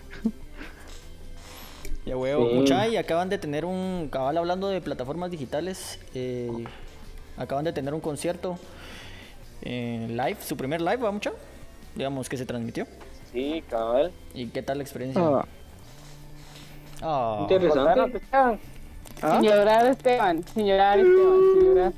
[2.08, 2.50] Ya huevo.
[2.50, 2.56] Sí.
[2.56, 4.08] Mucha, y acaban de tener un.
[4.12, 6.00] Cabal hablando de plataformas digitales.
[6.16, 6.50] eh,
[7.38, 8.58] acaban de tener un concierto
[9.62, 11.32] eh, live, su primer live, ¿va mucha?
[11.96, 12.88] Digamos que se transmitió.
[13.32, 14.12] Sí, cabal.
[14.34, 15.22] ¿Y qué tal la experiencia?
[15.22, 15.46] Ah,
[17.02, 18.18] Ah, Interesante.
[18.18, 18.60] Esteban.
[19.22, 19.40] ¿ah?
[19.40, 20.44] Sin llorar, Esteban.
[20.54, 21.40] Sin llorar, Esteban.
[21.54, 21.94] Sin llorar.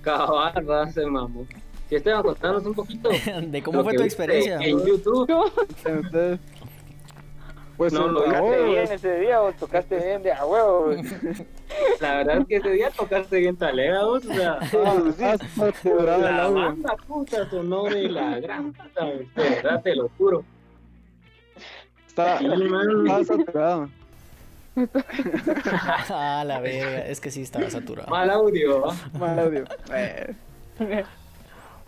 [0.00, 1.44] Cabal, va, se mamó.
[1.88, 3.10] Si Esteban, contanos un poquito.
[3.42, 4.58] ¿De cómo fue tu experiencia?
[4.60, 5.28] En YouTube.
[7.78, 10.90] Pues No, lo Tocaste bien ese día o tocaste bien de a huevo.
[12.00, 14.58] La verdad es que ese día tocaste bien talega, vos, o sea.
[14.60, 20.42] ah, La banda puta sonora y la gran puta, de verdad te lo juro.
[22.08, 22.40] Está,
[23.24, 23.88] saturado.
[26.10, 27.06] ah, la verga.
[27.06, 28.10] Es que sí estaba saturado.
[28.10, 28.86] Mal audio.
[29.20, 29.64] Mal audio.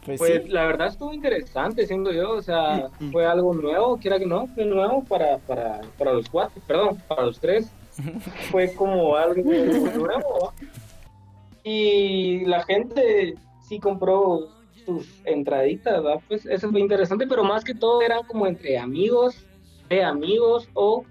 [0.05, 0.49] Pues, Pues sí.
[0.49, 4.65] la verdad estuvo interesante, siendo yo, o sea, fue algo nuevo, quiera que no, fue
[4.65, 7.71] nuevo para, para, para los cuatro, perdón, para los tres.
[8.51, 10.53] Fue como algo nuevo.
[11.65, 13.35] Y la gente
[13.69, 14.49] sí compró
[14.87, 16.19] sus entraditas, ¿va?
[16.27, 19.45] Pues eso fue interesante, pero más que todo eran como entre amigos,
[19.89, 21.05] de amigos o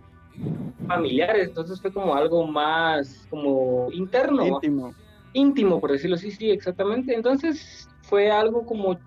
[0.87, 4.47] familiares, entonces fue como algo más como interno, ¿va?
[4.47, 4.93] íntimo.
[5.33, 7.13] íntimo, por decirlo así, sí, exactamente.
[7.13, 8.97] Entonces fue algo como,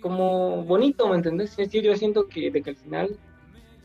[0.00, 1.50] como bonito, ¿me entendés?
[1.52, 3.16] Es decir, yo siento que, de que al final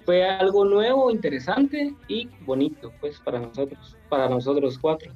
[0.05, 5.11] fue algo nuevo, interesante y bonito, pues, para nosotros, para nosotros cuatro.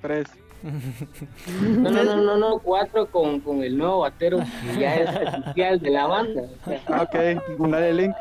[0.00, 0.26] Tres.
[0.62, 4.38] No, no, no, no, no, cuatro con, con el nuevo batero
[4.72, 6.42] que ya es oficial de la banda.
[6.42, 8.14] O sea, Ah, Ok, dale el link.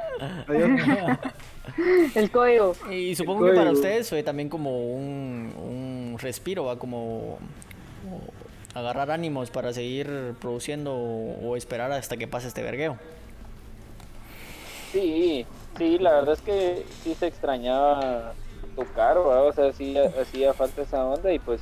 [0.48, 0.72] Adiós.
[2.16, 2.74] El código.
[2.90, 6.80] Y supongo que para ustedes fue también como un, un respiro, ¿va?
[6.80, 7.38] Como
[8.74, 12.98] agarrar ánimos para seguir produciendo o, o esperar hasta que pase este vergueo.
[14.92, 15.48] Sí,
[15.78, 18.36] sí, la verdad es que sí se extrañaba
[18.76, 19.48] tocar, ¿verdad?
[19.48, 21.62] o sea, sí ha- hacía falta esa onda y pues,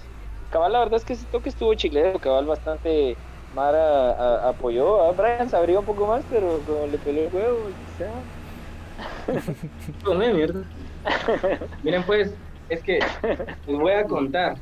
[0.49, 3.18] cabal, la verdad es que ese toque estuvo chileno, cabal bastante
[3.53, 7.76] Mara a- apoyó, a Brian sabría un poco más, pero como le peló el huevo,
[7.86, 8.28] quizá.
[10.03, 10.64] Come mierda.
[11.84, 12.99] Miren pues, es que
[13.66, 14.57] les voy a contar.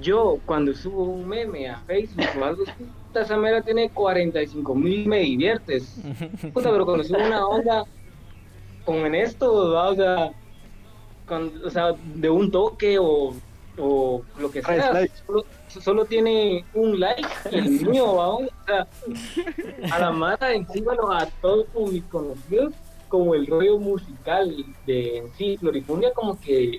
[0.00, 2.72] Yo cuando subo un meme a Facebook o algo así,
[3.08, 5.96] puta, esa mera tiene 45 mil me diviertes.
[6.54, 7.84] Puta, pero cuando subo una onda
[8.84, 9.90] como en esto, ¿va?
[9.90, 10.32] o sea,
[11.26, 13.34] con- o sea, de un toque o,
[13.78, 18.28] o lo que Tres sea, solo, solo tiene un like y el mío, ¿va?
[18.34, 18.88] o sea,
[19.92, 22.72] a la mara encima lo- a todos mis conocidos
[23.08, 26.78] como el rollo musical de en sí, Florifundia como que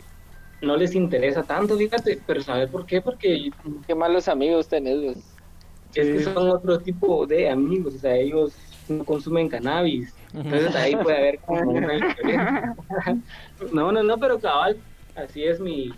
[0.64, 3.02] no les interesa tanto, fíjate, pero ¿sabes por qué?
[3.02, 3.52] Porque
[3.86, 8.54] Qué malos amigos tenés, es que son otro tipo de amigos, o sea, ellos
[8.88, 12.76] no consumen cannabis, entonces ahí puede haber como una diferencia.
[13.72, 14.78] No, no, no, pero cabal,
[15.16, 15.92] así es mi,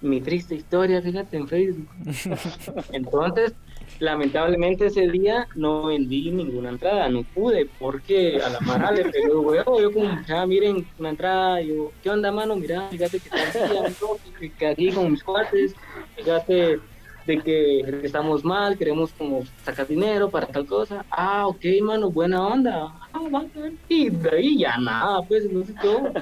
[0.00, 1.88] mi triste historia, fíjate, en Facebook.
[2.92, 3.54] Entonces,
[3.98, 9.40] lamentablemente ese día no vendí ninguna entrada, no pude, porque a la mara le pegó
[9.40, 12.56] huevo, yo como, ya miren, una entrada, yo, ¿qué onda, mano?
[12.56, 15.74] Mira, fíjate que aquí, con mis cuates,
[16.16, 16.80] fíjate
[17.26, 21.04] de que estamos mal, queremos como sacar dinero para tal cosa.
[21.10, 22.92] Ah, ok, mano, buena onda.
[23.12, 23.70] Ah, va, va.
[23.88, 26.12] Y de ahí ya nada, pues, entonces todo.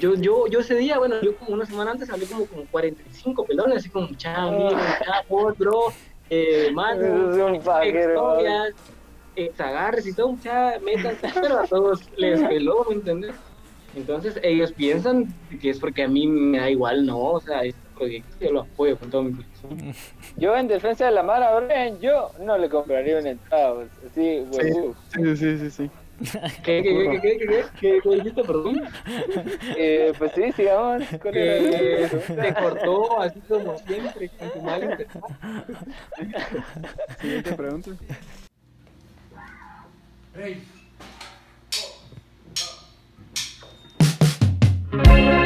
[0.00, 3.44] Yo, yo, yo ese día, bueno, yo como una semana antes hablé como con 45
[3.44, 4.70] pelones, así como, chao,
[5.04, 5.92] chao, bro,
[6.30, 8.38] eh, mano, Es un paguero.
[8.38, 8.74] historias,
[9.58, 13.34] agarres y todo, mucha métanse, pero a todos les peló, ¿me entiendes?
[13.94, 15.26] Entonces ellos piensan
[15.60, 18.60] que es porque a mí me da igual, no, o sea, este proyecto yo lo
[18.60, 19.94] apoyo con todo mi corazón.
[20.36, 21.50] Yo en defensa de la Mara,
[22.00, 24.94] yo no le compraría una entrada, así, huevo.
[25.12, 25.90] Sí, sí, sí, sí.
[26.64, 28.82] ¿Qué, qué, qué, qué, qué, qué, qué, qué dijiste, perdón?
[29.76, 31.04] Eh, pues sí, sigamos.
[31.22, 32.42] ¿Cuál era la Que pregunta?
[32.42, 35.06] te cortó así como siempre, con tu mal.
[37.20, 37.90] Siguiente pregunta.
[44.90, 45.37] Voy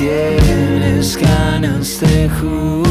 [0.00, 2.89] tienes ganas de jugar,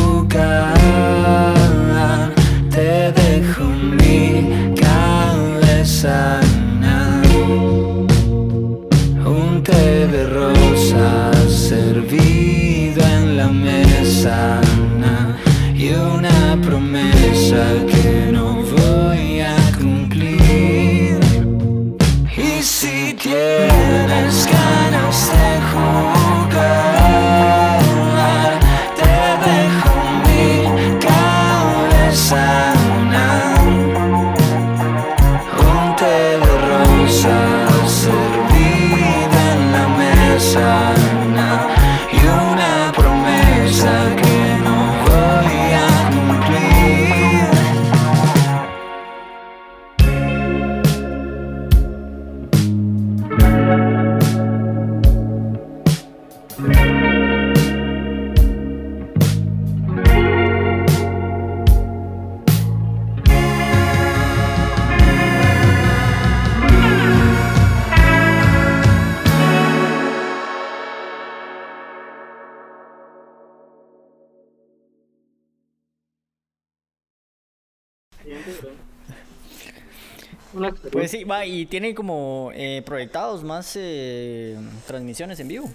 [81.09, 84.57] sí, va, y tienen como eh, proyectados más eh,
[84.87, 85.69] transmisiones en vivo.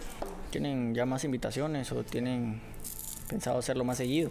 [0.51, 2.61] ¿Tienen ya más invitaciones o tienen
[3.29, 4.31] pensado hacerlo más seguido?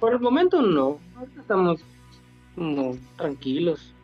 [0.00, 0.98] Por el momento no.
[1.38, 1.80] Estamos
[2.54, 3.94] como tranquilos,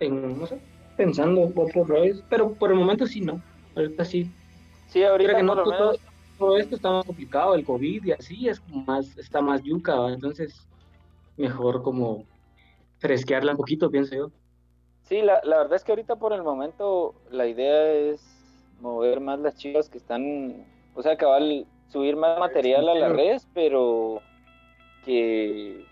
[0.00, 0.60] en, no sé,
[0.96, 3.40] pensando otros roles, pero por el momento sí no.
[3.74, 4.30] Ahorita sí.
[4.88, 6.00] Sí, ahorita Creo que no, por lo todo, menos
[6.38, 9.94] todo esto está más complicado, el COVID y así es como más, está más yuca,
[9.94, 10.12] ¿va?
[10.12, 10.66] entonces
[11.36, 12.24] mejor como
[12.98, 14.30] fresquearla un poquito, pienso yo.
[15.08, 18.20] Sí, la, la verdad es que ahorita por el momento la idea es
[18.80, 23.46] mover más las chicas que están, o sea, cabal, subir más material a las redes,
[23.54, 24.20] pero
[25.04, 25.84] que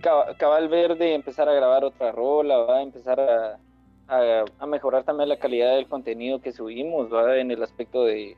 [0.00, 3.58] caba- cabal ver de empezar a grabar otra rola, va a empezar a,
[4.08, 8.34] a, a mejorar también la calidad del contenido que subimos, va en el aspecto de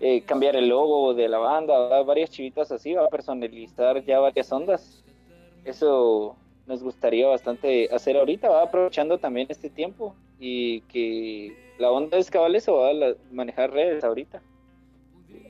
[0.00, 2.02] eh, cambiar el logo de la banda, ¿va?
[2.04, 5.04] varias chivitas así, va a personalizar ya varias ondas.
[5.64, 6.36] Eso
[6.70, 12.30] nos gustaría bastante hacer ahorita, va aprovechando también este tiempo y que la onda es
[12.30, 14.40] cabal eso, va la- manejar redes ahorita.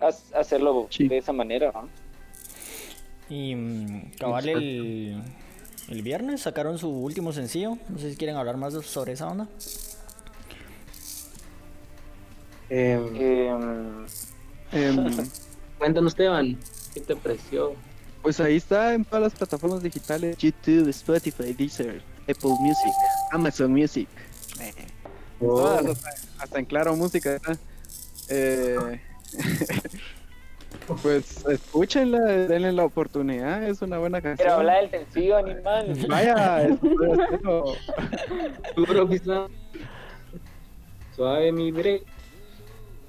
[0.00, 1.06] Haz- hacerlo Sí.
[1.08, 1.88] de esa manera, ¿no?
[3.28, 5.22] Y mm, cabal el,
[5.90, 7.76] el viernes sacaron su último sencillo.
[7.90, 9.46] No sé si quieren hablar más sobre esa onda.
[12.70, 14.06] Em, Em,
[14.72, 15.28] Em,
[15.78, 16.56] cuéntanos, Esteban,
[16.94, 17.74] ¿qué te pareció?
[18.22, 22.92] Pues ahí está en todas las plataformas digitales: YouTube, Spotify, Deezer, Apple Music,
[23.32, 24.08] Amazon Music.
[24.60, 24.72] Eh,
[25.38, 26.10] todas, hasta,
[26.42, 27.30] hasta en Claro Música.
[27.30, 27.58] ¿verdad?
[28.28, 29.00] Eh,
[31.02, 34.46] pues escúchenla, denle la oportunidad, es una buena canción.
[34.46, 36.06] pero habla del sencillo, animal.
[36.08, 36.68] Vaya,
[38.76, 39.46] Duro, quizá.
[41.16, 42.02] Suave, mi bre.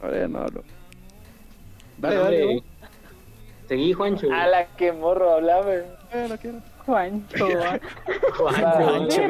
[0.01, 0.64] Ahora no hablo.
[1.97, 2.64] Dale, dale, vos.
[3.72, 4.28] Seguí, Juancho.
[4.34, 5.74] A la que morro hablaba.
[5.74, 6.59] Eh, no quiero.
[6.86, 7.45] Juancho.
[8.36, 9.22] Juancho,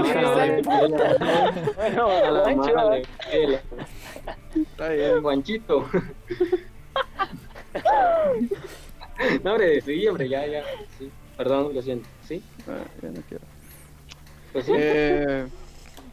[1.75, 3.03] Bueno, a la Juancho, madre,
[4.55, 5.21] Está bien.
[5.21, 5.85] Juanchito.
[9.43, 10.63] No, hombre, sí, hombre, ya, ya.
[10.97, 11.11] Sí.
[11.37, 12.09] Perdón, lo siento.
[12.27, 13.43] Sí, Ah, ya no quiero.
[14.51, 14.71] pues sí.
[14.75, 15.45] Eh,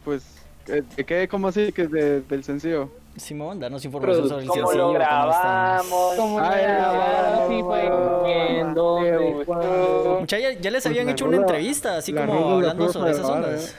[0.05, 0.38] pues,
[0.69, 1.29] ¿de qué?
[1.29, 1.73] ¿Cómo así?
[1.73, 2.91] que de- del sencillo?
[3.17, 4.79] Simón, danos información sobre el ¿Cómo sencillo.
[4.79, 5.09] lo cómo está.
[5.09, 6.15] grabamos?
[6.17, 8.59] Como Ay, la sí fue.
[8.61, 9.43] ¿En dónde?
[9.45, 10.17] ¿Cuándo?
[10.21, 13.27] Mucha, ya, ya les Pues habían hecho una rola- entrevista, así como hablando sobre esas
[13.27, 13.71] grabar, ondas.
[13.71, 13.75] ¿eh?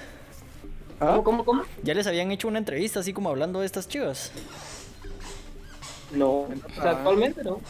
[0.99, 1.05] ¿Ah?
[1.11, 1.63] ¿Cómo, cómo, cómo?
[1.83, 4.33] Ya les habían hecho una entrevista, así como hablando de estas chivas.
[6.11, 7.61] No, o sea, actualmente no.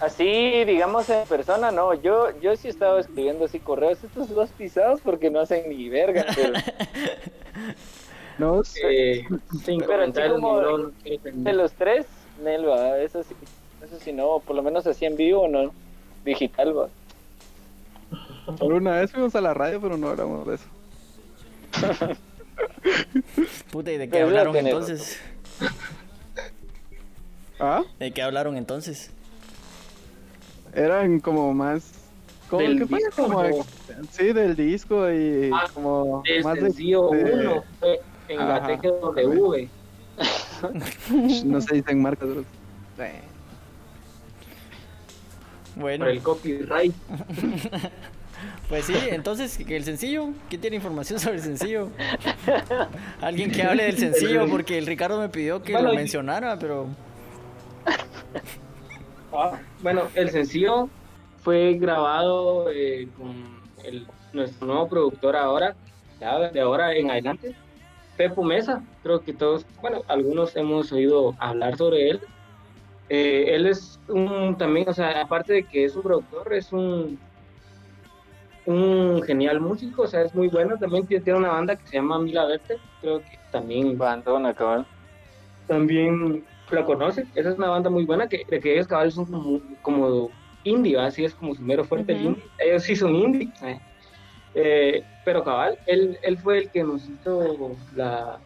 [0.00, 1.92] Así, digamos en persona, no.
[1.92, 3.98] Yo, yo sí estaba escribiendo así correos.
[4.02, 6.24] Estos dos pisados porque no hacen ni verga.
[6.34, 6.52] Pero
[8.38, 8.80] No sé.
[9.20, 9.26] Eh,
[9.64, 12.06] sin Pero así como- no, de los tres,
[12.42, 12.98] Nel, va.
[12.98, 13.34] Eso sí,
[13.84, 14.40] eso sí, no.
[14.40, 15.72] Por lo menos así en vivo, no.
[16.24, 16.88] Digital, va.
[18.58, 20.64] Por una vez fuimos a la radio, pero no hablamos de eso.
[23.70, 25.18] Puta, ¿y de qué Pero hablaron entonces?
[27.58, 27.82] ¿Ah?
[27.98, 29.10] ¿De qué hablaron entonces?
[30.74, 31.92] Eran como más.
[32.50, 33.42] Como Del que fue disco, como.
[33.42, 33.64] ¿no?
[34.12, 36.22] Sí, del disco y Ah, como.
[36.44, 38.78] Más de- uno fue en la Ajá.
[38.80, 39.68] TGW.
[41.44, 42.44] No se dicen marcas, bro.
[45.76, 46.94] Bueno, Por el copyright.
[48.68, 51.90] pues sí, entonces, que el sencillo, ¿quién tiene información sobre el sencillo?
[53.20, 56.86] Alguien que hable del sencillo, porque el Ricardo me pidió que Bueno, lo mencionara, pero...
[59.34, 60.88] Ah, bueno, el sencillo
[61.42, 63.34] fue grabado eh, con
[63.84, 65.76] el- nuestro nuevo productor ahora,
[66.20, 67.54] ya de ahora en adelante,
[68.16, 68.82] Pepo Mesa.
[69.02, 72.20] Creo que todos, bueno, algunos hemos oído hablar sobre él.
[73.08, 77.18] Eh, él es un también, o sea, aparte de que es un productor, es un
[78.66, 80.76] un genial músico, o sea, es muy bueno.
[80.76, 84.86] También tiene una banda que se llama Mila Verte, creo que también Bandona, cabrón.
[85.66, 87.26] también la conoce.
[87.34, 90.30] Esa es una banda muy buena que, de que ellos cabal son como, como
[90.64, 91.06] indie, ¿va?
[91.06, 92.44] así es como su mero fuerte el indie.
[92.58, 93.52] Ellos sí son indie.
[93.62, 93.80] eh.
[94.54, 98.38] Eh, pero cabal, él, él fue el que nos hizo la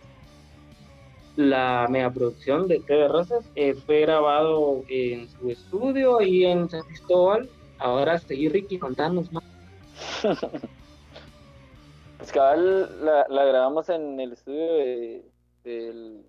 [1.37, 3.49] la megaproducción de Té de Rosas.
[3.55, 7.49] Eh, fue grabado en su estudio ahí en San Cristóbal.
[7.79, 9.45] Ahora seguí Ricky contanos más.
[12.19, 15.25] Pues cabal, la, la grabamos en el estudio de,
[15.65, 16.23] del-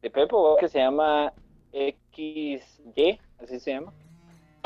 [0.00, 1.30] de Pepo, que se llama
[1.72, 3.92] XY, así se llama.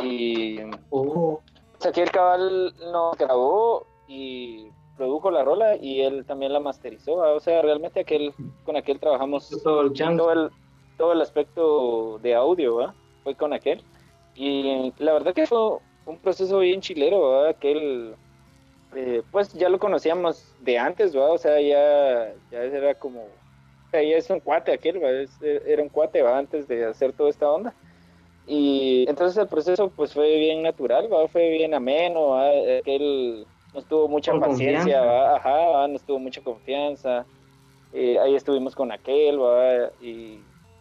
[0.04, 0.58] Y
[0.90, 1.40] Oh,
[1.72, 7.16] pues, aquí el cabal nos grabó y produjo la rola y él también la masterizó.
[7.16, 7.32] ¿va?
[7.32, 8.34] O sea, realmente aquel,
[8.64, 10.50] con aquel trabajamos todo el todo el,
[10.98, 12.94] todo el aspecto de audio, ¿va?
[13.22, 13.82] Fue con aquel.
[14.34, 17.50] Y la verdad que fue un proceso bien chilero, ¿va?
[17.50, 18.14] Aquel,
[18.96, 21.30] eh, pues ya lo conocíamos de antes, ¿va?
[21.30, 25.10] O sea, ya, ya era como, o sea, ya es un cuate aquel, ¿va?
[25.10, 26.36] Es- era un cuate, ¿va?
[26.36, 27.72] Antes de hacer toda esta onda.
[28.46, 31.28] Y entonces el proceso pues fue bien natural, ¿va?
[31.28, 32.48] Fue bien ameno, ¿va?
[32.80, 35.34] Aquel nos tuvo mucha paciencia.
[35.36, 35.88] Ajá, ¿va?
[35.88, 37.24] nos tuvo mucha confianza.
[37.92, 39.90] Eh, ahí estuvimos con aquel, ¿va?
[40.00, 40.40] Y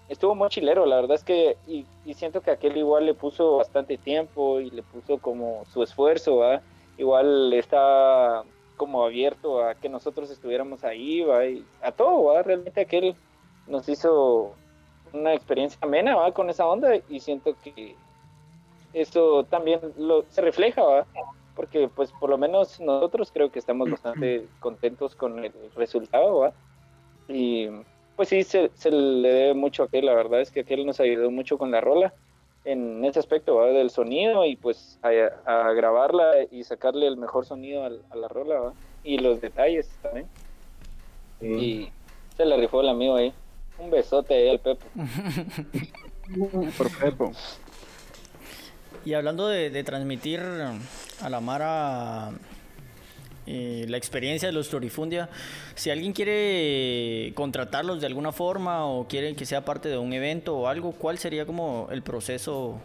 [0.10, 3.58] estuvo muy chilero, la verdad es que, y, y siento que aquel igual le puso
[3.58, 6.62] bastante tiempo y le puso como su esfuerzo, ¿va?
[6.98, 8.44] Igual está
[8.78, 11.46] como abierto a que nosotros estuviéramos ahí, ¿va?
[11.46, 12.44] Y a todo, ¿va?
[12.44, 13.16] Realmente aquel
[13.68, 14.54] nos hizo
[15.14, 16.32] una experiencia amena, ¿va?
[16.32, 17.96] Con esa onda y siento que
[18.94, 21.06] eso también lo, se refleja, ¿va?
[21.60, 26.54] Porque pues por lo menos nosotros creo que estamos bastante contentos con el resultado, ¿va?
[27.28, 27.68] Y
[28.16, 31.02] pues sí, se, se le debe mucho a aquel, la verdad es que aquel nos
[31.02, 32.14] ayudó mucho con la rola
[32.64, 33.66] en ese aspecto ¿va?
[33.66, 35.10] del sonido y pues a,
[35.44, 38.74] a grabarla y sacarle el mejor sonido a, la rola ¿va?
[39.04, 40.28] y los detalles también.
[41.42, 41.90] Y
[42.38, 43.34] se le rifó el amigo ahí.
[43.80, 44.86] Un besote ahí al Pepo.
[46.78, 47.34] Por Pepo.
[49.06, 52.32] Y hablando de, de transmitir a la Mara
[53.48, 55.30] eh, la experiencia de los Florifundia,
[55.76, 60.56] si alguien quiere contratarlos de alguna forma o quiere que sea parte de un evento
[60.58, 62.80] o algo, ¿cuál sería como el proceso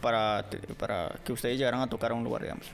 [0.00, 0.44] para,
[0.78, 2.66] para que ustedes llegaran a tocar a un lugar, digamos?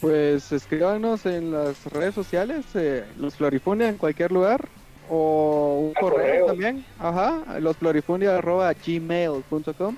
[0.00, 4.68] Pues escríbanos en las redes sociales, eh, los Florifundia en cualquier lugar,
[5.08, 6.46] o un A correo, correo.
[6.46, 9.96] también, ajá, losflorifundia.gmail.com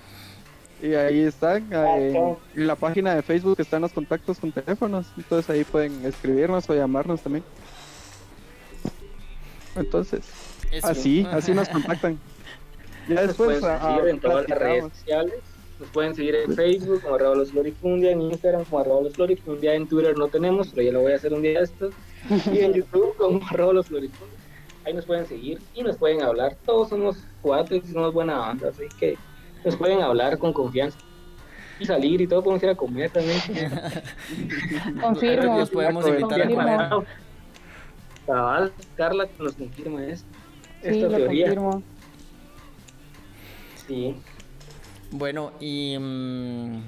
[0.82, 5.06] y ahí están, eh, en, en la página de Facebook están los contactos con teléfonos,
[5.16, 7.44] entonces ahí pueden escribirnos o llamarnos también.
[9.74, 10.24] Entonces,
[10.70, 10.86] Eso.
[10.86, 12.18] así, así nos contactan.
[13.08, 14.92] Ya Nos después pueden ah, seguir en todas las redes platicamos.
[14.98, 15.34] sociales.
[15.78, 19.74] Nos pueden seguir en Facebook como arroba los Florifundia, en Instagram como arroba los Florifundia,
[19.74, 21.94] en Twitter no tenemos, pero ya lo voy a hacer un día de estos.
[22.52, 24.36] Y en YouTube como arroba los Florifundia.
[24.84, 26.56] Ahí nos pueden seguir y nos pueden hablar.
[26.66, 29.16] Todos somos cuates y somos buena banda, así que
[29.66, 30.98] nos pueden hablar con confianza.
[31.78, 33.38] Y salir y todo, podemos ir a comer también.
[35.00, 35.58] Confirmo.
[35.58, 37.06] Los podemos invitar a comer.
[38.26, 40.26] Cabal, Carla nos confirma esto.
[40.82, 41.44] Sí, Esta lo teoría.
[41.46, 41.82] confirmo.
[43.86, 44.16] Sí.
[45.10, 45.96] Bueno, y...
[45.98, 46.80] mm,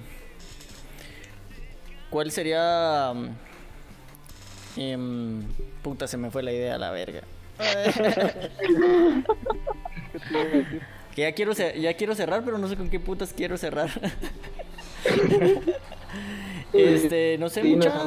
[2.11, 3.12] ¿Cuál sería...
[4.76, 5.43] em,
[5.83, 7.22] puta, se me fue la idea a la verga.
[11.14, 13.90] que ya quiero, ya quiero cerrar, pero no sé con qué putas quiero cerrar.
[16.72, 18.04] este, no sé mucha...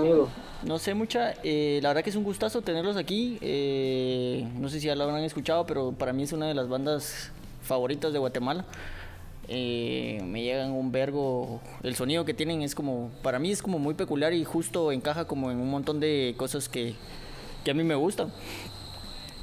[0.63, 3.39] No sé mucha, eh, la verdad que es un gustazo tenerlos aquí.
[3.41, 6.69] eh, no sé si ya lo habrán escuchado, pero para mí es una de las
[6.69, 7.31] bandas
[7.63, 8.65] favoritas de Guatemala.
[9.47, 13.79] Eh, me llegan un vergo, el sonido que tienen es como, para mí es como
[13.79, 16.93] muy peculiar y justo encaja como en un montón de cosas que,
[17.65, 18.31] que a mí me gustan.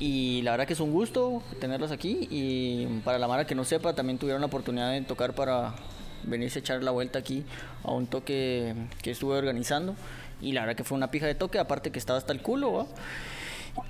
[0.01, 3.65] Y la verdad que es un gusto tenerlos aquí y para la Mara que no
[3.65, 5.75] sepa, también tuvieron la oportunidad de tocar para
[6.23, 7.45] venirse a echar la vuelta aquí
[7.83, 9.97] a un toque que estuve organizando.
[10.41, 12.73] Y la verdad que fue una pija de toque, aparte que estaba hasta el culo,
[12.73, 12.87] ¿va?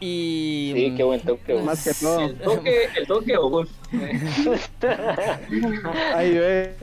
[0.00, 0.72] Y...
[0.74, 1.52] Sí, qué buen toque.
[1.52, 1.64] güey.
[1.64, 2.20] Más que todo.
[2.20, 3.68] El toque, el toque o vos.
[6.14, 6.74] Ahí ve.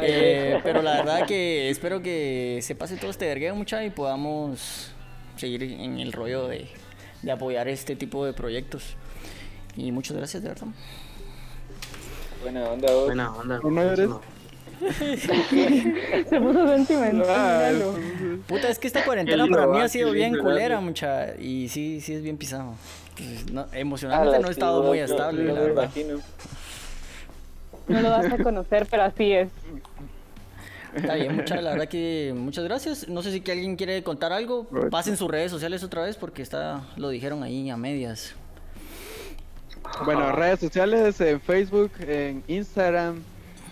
[0.00, 4.90] Eh, pero la verdad que espero que se pase todo este vergueo mucha y podamos
[5.36, 6.68] seguir en el rollo de,
[7.24, 8.96] de apoyar este tipo de proyectos.
[9.76, 10.66] Y muchas gracias, de verdad.
[12.42, 13.06] Buena onda, vos.
[13.06, 13.60] Buena onda.
[13.62, 14.10] ¿No eres?
[16.28, 17.28] Se puso sentimental.
[17.28, 18.38] Ah.
[18.46, 21.34] Puta, es que esta cuarentena para mí ah, ha sido bien culera, mucha.
[21.36, 22.74] Y sí, sí es bien pisado.
[23.16, 25.84] Entonces, no, Ah, emocionalmente no he estado muy estable, la me verdad.
[25.84, 26.18] imagino.
[27.86, 29.48] No lo vas a conocer, pero así es.
[30.94, 33.08] Está bien, mucha, la verdad que muchas gracias.
[33.08, 34.66] No sé si que alguien quiere contar algo.
[34.90, 38.34] Pasen sus redes sociales otra vez porque está, lo dijeron ahí a medias.
[40.04, 43.22] Bueno, redes sociales en Facebook, en Instagram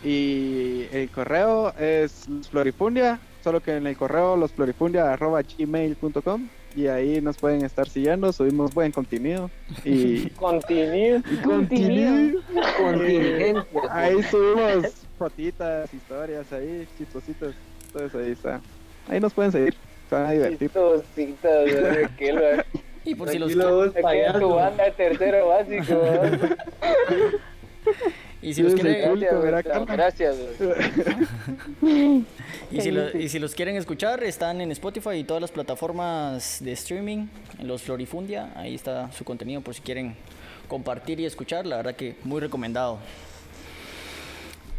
[0.04, 7.64] y el correo es losflorifundia, solo que en el correo losflorifundia.gmail.com y ahí nos pueden
[7.64, 9.50] estar siguiendo, subimos buen contenido
[9.84, 11.20] y Contenido.
[11.44, 12.40] Contenido.
[12.78, 13.64] Contingencia.
[13.90, 17.54] ahí subimos fotitas, historias ahí, chistositas,
[17.86, 18.60] entonces ahí está.
[19.08, 19.74] Ahí nos pueden seguir,
[20.08, 20.68] se van a divertir.
[20.68, 22.42] Chistositas, qué lo-
[23.04, 23.92] Y por si los vos,
[24.38, 26.00] tu banda de tercero básico.
[28.42, 28.74] y si los.
[29.42, 29.86] Gracias.
[29.86, 30.36] Gracias.
[32.70, 36.72] Y si, lo- y si quieren escuchar, están en Spotify y todas las plataformas de
[36.72, 37.26] streaming,
[37.58, 40.16] en los Florifundia, ahí está su contenido por si quieren
[40.68, 42.98] compartir y escuchar, la verdad que muy recomendado.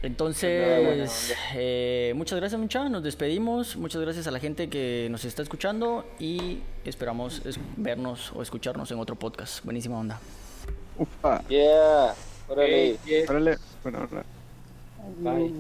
[0.02, 5.44] Entonces, eh, muchas gracias muchachos, nos despedimos, muchas gracias a la gente que nos está
[5.44, 9.64] escuchando y esperamos es- vernos o escucharnos en otro podcast.
[9.64, 10.20] Buenísima onda.
[10.98, 11.42] Ufa.
[11.48, 12.16] Yeah.
[12.48, 12.98] Órale.
[13.28, 13.58] Órale.
[13.84, 14.08] Bueno.
[15.24, 15.56] Bye.